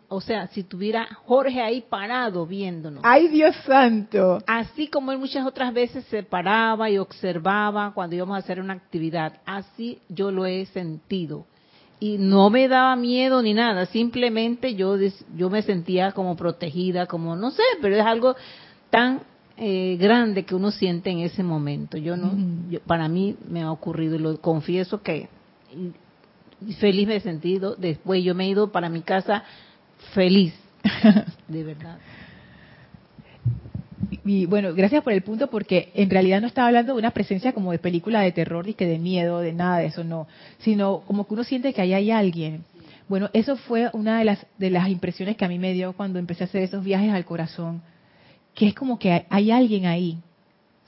[0.09, 3.01] o sea, si tuviera Jorge ahí parado viéndonos.
[3.05, 4.39] ¡Ay, Dios santo!
[4.45, 8.73] Así como él muchas otras veces se paraba y observaba cuando íbamos a hacer una
[8.73, 11.45] actividad, así yo lo he sentido
[11.99, 14.97] y no me daba miedo ni nada, simplemente yo,
[15.37, 18.35] yo me sentía como protegida, como no sé, pero es algo
[18.89, 19.21] tan
[19.55, 21.95] eh, grande que uno siente en ese momento.
[21.95, 22.33] Yo no,
[22.85, 25.29] para mí me ha ocurrido y lo confieso que
[26.79, 27.75] feliz me he sentido.
[27.75, 29.43] Después yo me he ido para mi casa
[30.13, 30.53] feliz,
[31.47, 31.97] de verdad
[34.25, 37.53] y bueno, gracias por el punto porque en realidad no estaba hablando de una presencia
[37.53, 40.27] como de película de terror que de miedo, de nada de eso, no,
[40.59, 42.63] sino como que uno siente que ahí hay alguien.
[43.09, 46.19] Bueno, eso fue una de las de las impresiones que a mí me dio cuando
[46.19, 47.81] empecé a hacer esos viajes al corazón,
[48.55, 50.19] que es como que hay, alguien ahí.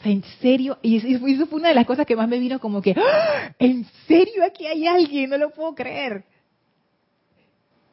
[0.06, 2.96] En serio, y eso fue una de las cosas que más me vino como que,
[2.98, 3.54] ¡Ah!
[3.60, 5.30] ¿en serio aquí hay alguien?
[5.30, 6.24] No lo puedo creer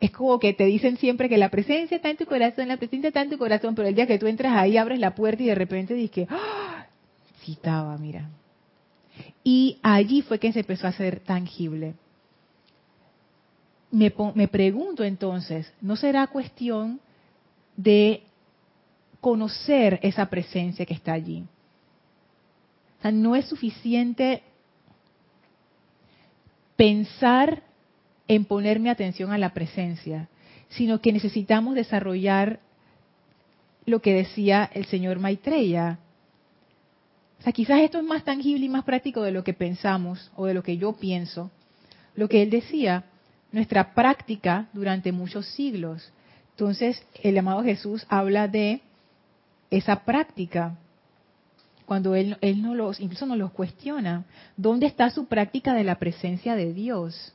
[0.03, 3.07] es como que te dicen siempre que la presencia está en tu corazón, la presencia
[3.07, 5.47] está en tu corazón, pero el día que tú entras ahí, abres la puerta y
[5.47, 6.87] de repente dices ¡Ah!
[7.45, 8.29] sí estaba, mira.
[9.45, 11.95] Y allí fue que se empezó a hacer tangible.
[13.93, 17.01] Me, me pregunto entonces, ¿no será cuestión
[17.77, 18.25] de
[19.21, 21.45] conocer esa presencia que está allí?
[23.03, 24.45] O sea, no es suficiente
[26.77, 27.65] pensar
[28.29, 30.29] en poner mi atención a la presencia,
[30.69, 32.61] sino que necesitamos desarrollar
[33.87, 35.99] lo que decía el señor Maitreya.
[37.41, 40.47] O sea, quizás esto es más tangible y más práctico de lo que pensamos o
[40.47, 41.51] de lo que yo pienso.
[42.15, 43.07] Lo que él decía,
[43.51, 46.13] nuestra práctica durante muchos siglos.
[46.51, 48.81] Entonces, el amado Jesús habla de
[49.71, 50.79] esa práctica.
[51.93, 54.25] Cuando él, él no los, incluso nos los cuestiona.
[54.57, 57.35] ¿Dónde está su práctica de la presencia de Dios?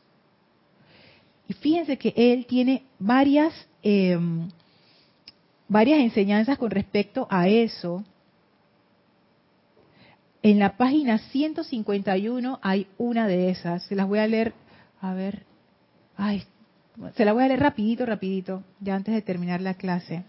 [1.48, 3.54] Y fíjense que él tiene varias,
[3.84, 4.50] em,
[5.68, 8.04] varias enseñanzas con respecto a eso.
[10.42, 13.84] En la página 151 hay una de esas.
[13.84, 14.56] Se las voy a leer,
[15.02, 15.44] a ver,
[16.16, 16.46] ay,
[17.16, 20.24] se la voy a leer rapidito, rapidito, ya antes de terminar la clase.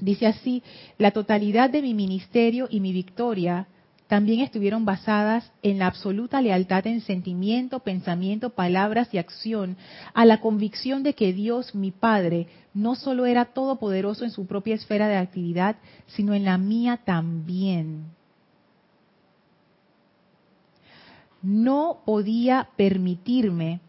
[0.00, 0.62] Dice así,
[0.98, 3.66] la totalidad de mi ministerio y mi victoria
[4.10, 9.76] también estuvieron basadas en la absoluta lealtad en sentimiento, pensamiento, palabras y acción
[10.14, 14.74] a la convicción de que Dios, mi Padre, no solo era todopoderoso en su propia
[14.74, 15.76] esfera de actividad,
[16.08, 18.06] sino en la mía también.
[21.40, 23.80] No podía permitirme,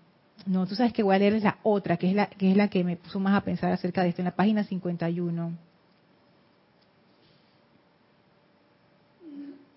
[0.46, 2.68] no, tú sabes que voy a leer la otra, que es la que, es la
[2.68, 5.71] que me puso más a pensar acerca de esto, en la página 51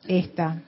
[0.07, 0.63] Esta.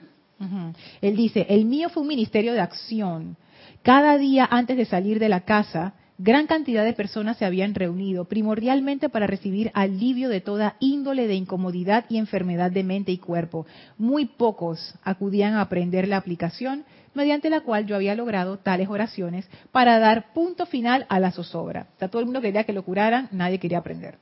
[1.01, 3.37] Él dice, el mío fue un ministerio de acción.
[3.81, 8.25] Cada día antes de salir de la casa, gran cantidad de personas se habían reunido,
[8.25, 13.65] primordialmente para recibir alivio de toda índole de incomodidad y enfermedad de mente y cuerpo.
[13.97, 19.49] Muy pocos acudían a aprender la aplicación mediante la cual yo había logrado tales oraciones
[19.71, 21.87] para dar punto final a la zozobra.
[21.95, 24.17] O sea, todo el mundo quería que lo curaran, nadie quería aprender.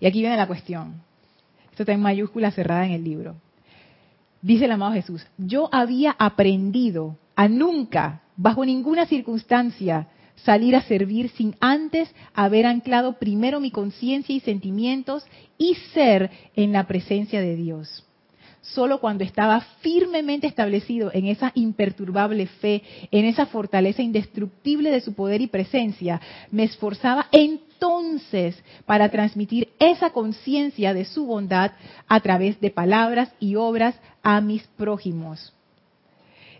[0.00, 1.02] Y aquí viene la cuestión.
[1.70, 3.36] Esto está en mayúscula cerrada en el libro.
[4.42, 11.28] Dice el amado Jesús, yo había aprendido a nunca, bajo ninguna circunstancia, salir a servir
[11.30, 15.24] sin antes haber anclado primero mi conciencia y sentimientos
[15.58, 18.04] y ser en la presencia de Dios.
[18.62, 25.14] Solo cuando estaba firmemente establecido en esa imperturbable fe, en esa fortaleza indestructible de su
[25.14, 26.20] poder y presencia,
[26.50, 27.26] me esforzaba
[27.80, 31.72] entonces para transmitir esa conciencia de su bondad
[32.08, 35.54] a través de palabras y obras a mis prójimos.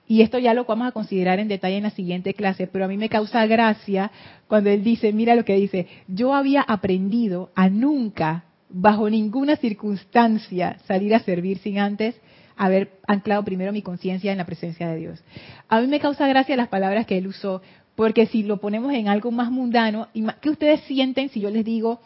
[0.09, 2.89] Y esto ya lo vamos a considerar en detalle en la siguiente clase, pero a
[2.89, 4.11] mí me causa gracia
[4.49, 10.79] cuando él dice, mira lo que dice, yo había aprendido a nunca, bajo ninguna circunstancia,
[10.87, 12.17] salir a servir sin antes
[12.61, 15.25] haber anclado primero mi conciencia en la presencia de Dios.
[15.71, 17.63] A mí me causa gracia las palabras que él usó,
[18.01, 20.09] porque si lo ponemos en algo más mundano,
[20.41, 22.01] ¿qué ustedes sienten si yo les digo,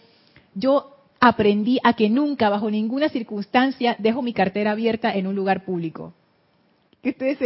[0.52, 5.64] yo aprendí a que nunca, bajo ninguna circunstancia, dejo mi cartera abierta en un lugar
[5.64, 6.12] público?
[7.04, 7.38] ustedes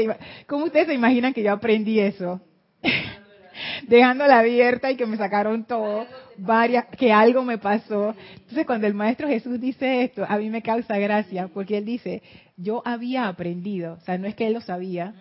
[0.47, 2.41] ¿Cómo ustedes se imaginan que yo aprendí eso?
[3.87, 6.07] Dejándola abierta y que me sacaron todo,
[6.39, 8.15] varias, que algo me pasó.
[8.35, 12.23] Entonces cuando el Maestro Jesús dice esto, a mí me causa gracia, porque él dice,
[12.57, 15.13] yo había aprendido, o sea, no es que él lo sabía.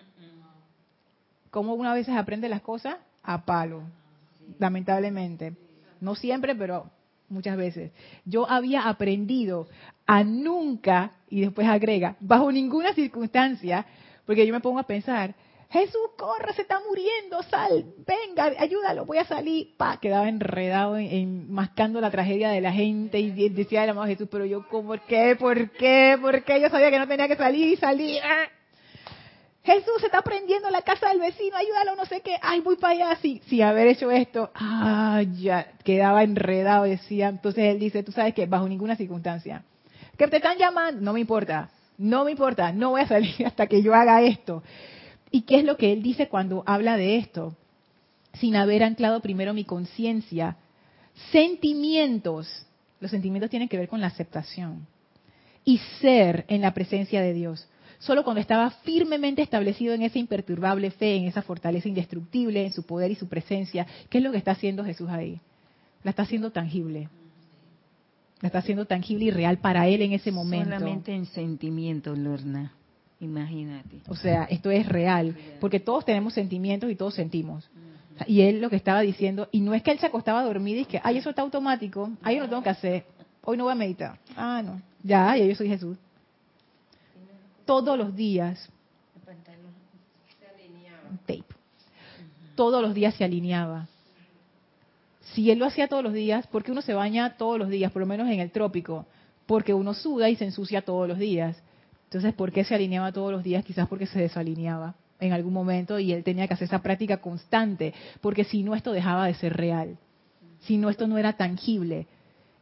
[1.49, 2.95] ¿Cómo una vez aprende las cosas?
[3.27, 3.83] A palo,
[4.57, 5.53] lamentablemente.
[5.99, 6.89] No siempre, pero
[7.27, 7.91] muchas veces.
[8.23, 9.67] Yo había aprendido
[10.05, 13.85] a nunca, y después agrega, bajo ninguna circunstancia,
[14.25, 15.35] porque yo me pongo a pensar,
[15.69, 19.75] Jesús, corre, se está muriendo, sal, venga, ayúdalo, voy a salir.
[19.75, 24.29] Pa, quedaba enredado en, mascando la tragedia de la gente y decía el amado Jesús,
[24.31, 25.35] pero yo, ¿por qué?
[25.37, 26.17] ¿Por qué?
[26.21, 26.61] ¿Por qué?
[26.61, 28.21] Yo sabía que no tenía que salir y salir.
[29.67, 32.37] Jesús se está prendiendo la casa del vecino, ayúdalo, no sé qué.
[32.41, 34.49] Ay, voy para allá, sí, sí, haber hecho esto.
[34.55, 37.27] Ah, ya, quedaba enredado, decía.
[37.27, 39.63] Entonces él dice, tú sabes que bajo ninguna circunstancia.
[40.17, 43.67] Que te están llamando, no me importa no me importa, no voy a salir hasta
[43.67, 44.63] que yo haga esto.
[45.31, 47.55] ¿Y qué es lo que él dice cuando habla de esto?
[48.33, 50.57] Sin haber anclado primero mi conciencia.
[51.31, 52.65] Sentimientos.
[52.99, 54.87] Los sentimientos tienen que ver con la aceptación.
[55.65, 57.67] Y ser en la presencia de Dios.
[57.99, 62.83] Solo cuando estaba firmemente establecido en esa imperturbable fe, en esa fortaleza indestructible, en su
[62.83, 63.87] poder y su presencia.
[64.09, 65.39] ¿Qué es lo que está haciendo Jesús ahí?
[66.03, 67.09] La está haciendo tangible
[68.41, 70.65] la está haciendo tangible y real para él en ese momento.
[70.69, 72.71] Solamente en sentimientos, Lorna.
[73.19, 74.01] Imagínate.
[74.07, 77.67] O sea, esto es real, porque todos tenemos sentimientos y todos sentimos.
[78.27, 80.77] Y él lo que estaba diciendo, y no es que él se acostaba a dormir
[80.77, 83.05] y es que, ay, eso está automático, ay, yo no tengo que hacer,
[83.43, 84.19] hoy no voy a meditar.
[84.35, 85.97] Ah, no, ya, ya yo soy Jesús.
[87.67, 88.67] Todos los días,
[91.27, 91.43] tape,
[92.55, 93.87] todos los días se alineaba
[95.37, 97.91] si él lo hacía todos los días, ¿por qué uno se baña todos los días,
[97.91, 99.05] por lo menos en el trópico?
[99.45, 101.61] Porque uno suda y se ensucia todos los días.
[102.05, 103.63] Entonces, ¿por qué se alineaba todos los días?
[103.63, 107.93] Quizás porque se desalineaba en algún momento y él tenía que hacer esa práctica constante,
[108.19, 109.99] porque si no esto dejaba de ser real,
[110.61, 112.07] si no esto no era tangible.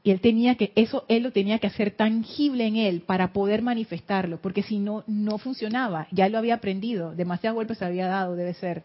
[0.05, 3.63] Y él tenía que, eso él lo tenía que hacer tangible en él para poder
[3.63, 8.35] manifestarlo, porque si no, no funcionaba, ya lo había aprendido, demasiados golpes se había dado,
[8.35, 8.83] debe ser.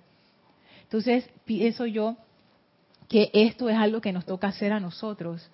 [0.85, 2.17] Entonces, pienso yo
[3.07, 5.47] que esto es algo que nos toca hacer a nosotros.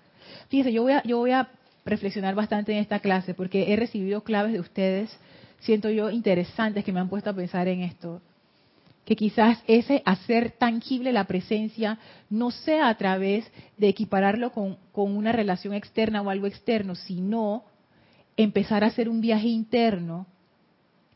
[0.51, 1.49] Fíjense, yo voy a, yo voy a
[1.85, 5.19] reflexionar bastante en esta clase porque he recibido claves de ustedes,
[5.59, 8.23] siento yo interesantes que me han puesto a pensar en esto.
[9.07, 11.99] Que quizás ese hacer tangible la presencia
[12.29, 17.65] no sea a través de equipararlo con, una relación externa o algo externo, sino
[18.37, 20.27] empezar a hacer un viaje interno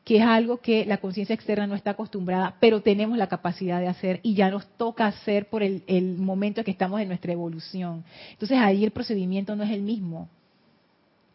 [0.05, 3.89] que es algo que la conciencia externa no está acostumbrada, pero tenemos la capacidad de
[3.89, 5.83] hacer y ya nos toca hacer por el,
[6.17, 8.05] momento en que estamos en nuestra evolución.
[8.31, 10.29] Entonces ahí el procedimiento no es el mismo,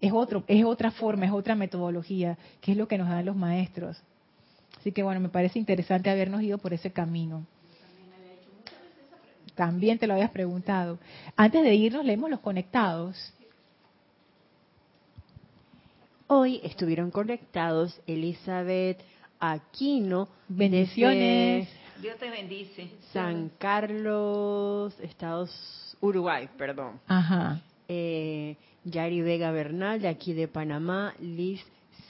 [0.01, 3.35] es otro, es otra forma, es otra metodología, que es lo que nos dan los
[3.35, 4.01] maestros.
[4.85, 7.43] Así que bueno, me parece interesante habernos ido por ese camino.
[9.55, 10.99] También te lo habías preguntado.
[11.35, 13.33] Antes de irnos, leemos los conectados.
[16.27, 18.99] Hoy estuvieron conectados Elizabeth
[19.39, 20.27] Aquino.
[20.47, 21.67] Bendiciones.
[21.99, 22.91] Dios te bendice.
[23.11, 26.99] San Carlos, Estados Uruguay, perdón.
[27.07, 27.59] Ajá.
[27.87, 31.15] Eh, Yari Vega Bernal, de aquí de Panamá.
[31.19, 31.65] Liz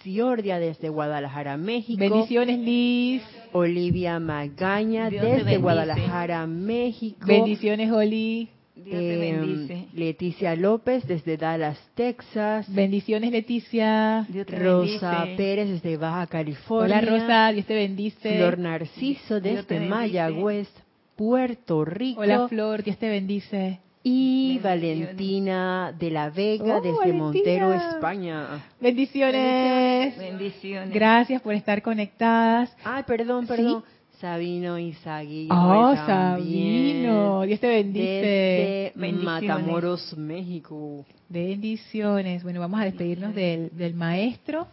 [0.05, 1.99] Ciordia desde Guadalajara, México.
[1.99, 3.23] Bendiciones, Liz.
[3.53, 7.25] Olivia Magaña desde Guadalajara, México.
[7.25, 8.49] Bendiciones, Oli.
[8.85, 12.71] Em, Leticia López desde Dallas, Texas.
[12.71, 14.27] Bendiciones, Leticia.
[14.47, 16.99] Rosa Pérez desde Baja California.
[16.99, 17.51] Hola, Rosa.
[17.51, 18.37] Dios te bendice.
[18.37, 20.69] Flor Narciso desde Mayagüez,
[21.15, 22.21] Puerto Rico.
[22.21, 22.83] Hola, Flor.
[22.83, 23.79] Dios te bendice.
[24.07, 28.63] Y Valentina de la Vega oh, desde Montero, España.
[28.79, 30.15] Bendiciones.
[30.15, 30.93] Bendiciones.
[30.93, 32.71] Gracias por estar conectadas.
[32.83, 33.83] Ay, perdón, perdón.
[34.19, 35.47] Sabino Izagui.
[35.49, 37.41] Oh, Sabino.
[37.47, 38.93] Dios te bendice.
[38.95, 41.03] Desde Matamoros, México.
[41.27, 42.43] Bendiciones.
[42.43, 44.67] Bueno, vamos a despedirnos del, del maestro.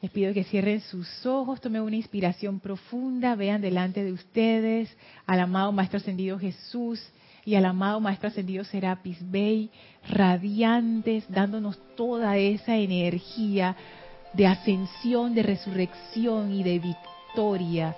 [0.00, 4.96] Les pido que cierren sus ojos, tomen una inspiración profunda, vean delante de ustedes
[5.26, 7.04] al amado Maestro Ascendido Jesús
[7.44, 9.70] y al amado Maestro Ascendido Serapis Bey,
[10.08, 13.76] radiantes, dándonos toda esa energía
[14.32, 17.96] de ascensión, de resurrección y de victoria.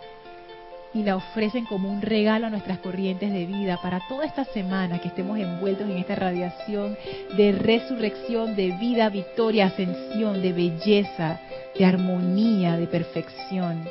[0.95, 4.99] Y la ofrecen como un regalo a nuestras corrientes de vida para toda esta semana
[4.99, 6.97] que estemos envueltos en esta radiación
[7.37, 11.41] de resurrección, de vida, victoria, ascensión, de belleza,
[11.79, 13.87] de armonía, de perfección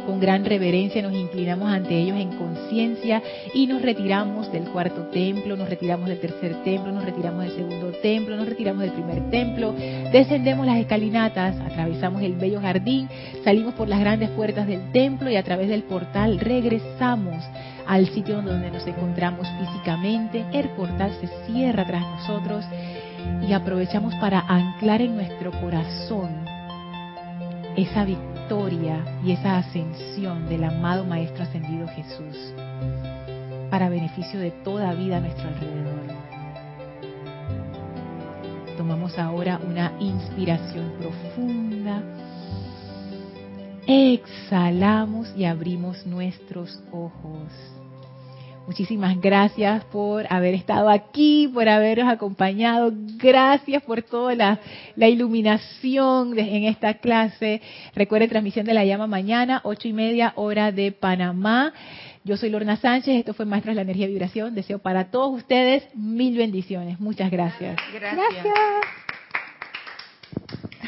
[0.00, 3.22] con gran reverencia nos inclinamos ante ellos en conciencia
[3.54, 7.92] y nos retiramos del cuarto templo, nos retiramos del tercer templo, nos retiramos del segundo
[8.02, 9.74] templo, nos retiramos del primer templo,
[10.12, 13.08] descendemos las escalinatas, atravesamos el bello jardín,
[13.44, 17.44] salimos por las grandes puertas del templo y a través del portal regresamos
[17.86, 20.44] al sitio donde nos encontramos físicamente.
[20.52, 22.64] El portal se cierra tras nosotros
[23.46, 26.30] y aprovechamos para anclar en nuestro corazón
[27.76, 28.29] esa victoria
[29.22, 32.52] y esa ascensión del amado Maestro Ascendido Jesús
[33.70, 36.00] para beneficio de toda vida a nuestro alrededor.
[38.76, 42.02] Tomamos ahora una inspiración profunda.
[43.86, 47.79] Exhalamos y abrimos nuestros ojos.
[48.70, 52.92] Muchísimas gracias por haber estado aquí, por haberos acompañado.
[53.16, 57.60] Gracias por toda la, iluminación en esta clase.
[57.96, 61.72] Recuerde transmisión de la llama mañana, ocho y media hora de Panamá.
[62.22, 64.54] Yo soy Lorna Sánchez, esto fue Maestros de la Energía y Vibración.
[64.54, 67.00] Deseo para todos ustedes mil bendiciones.
[67.00, 67.76] Muchas gracias.
[67.92, 68.44] Gracias.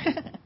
[0.05, 0.39] gracias.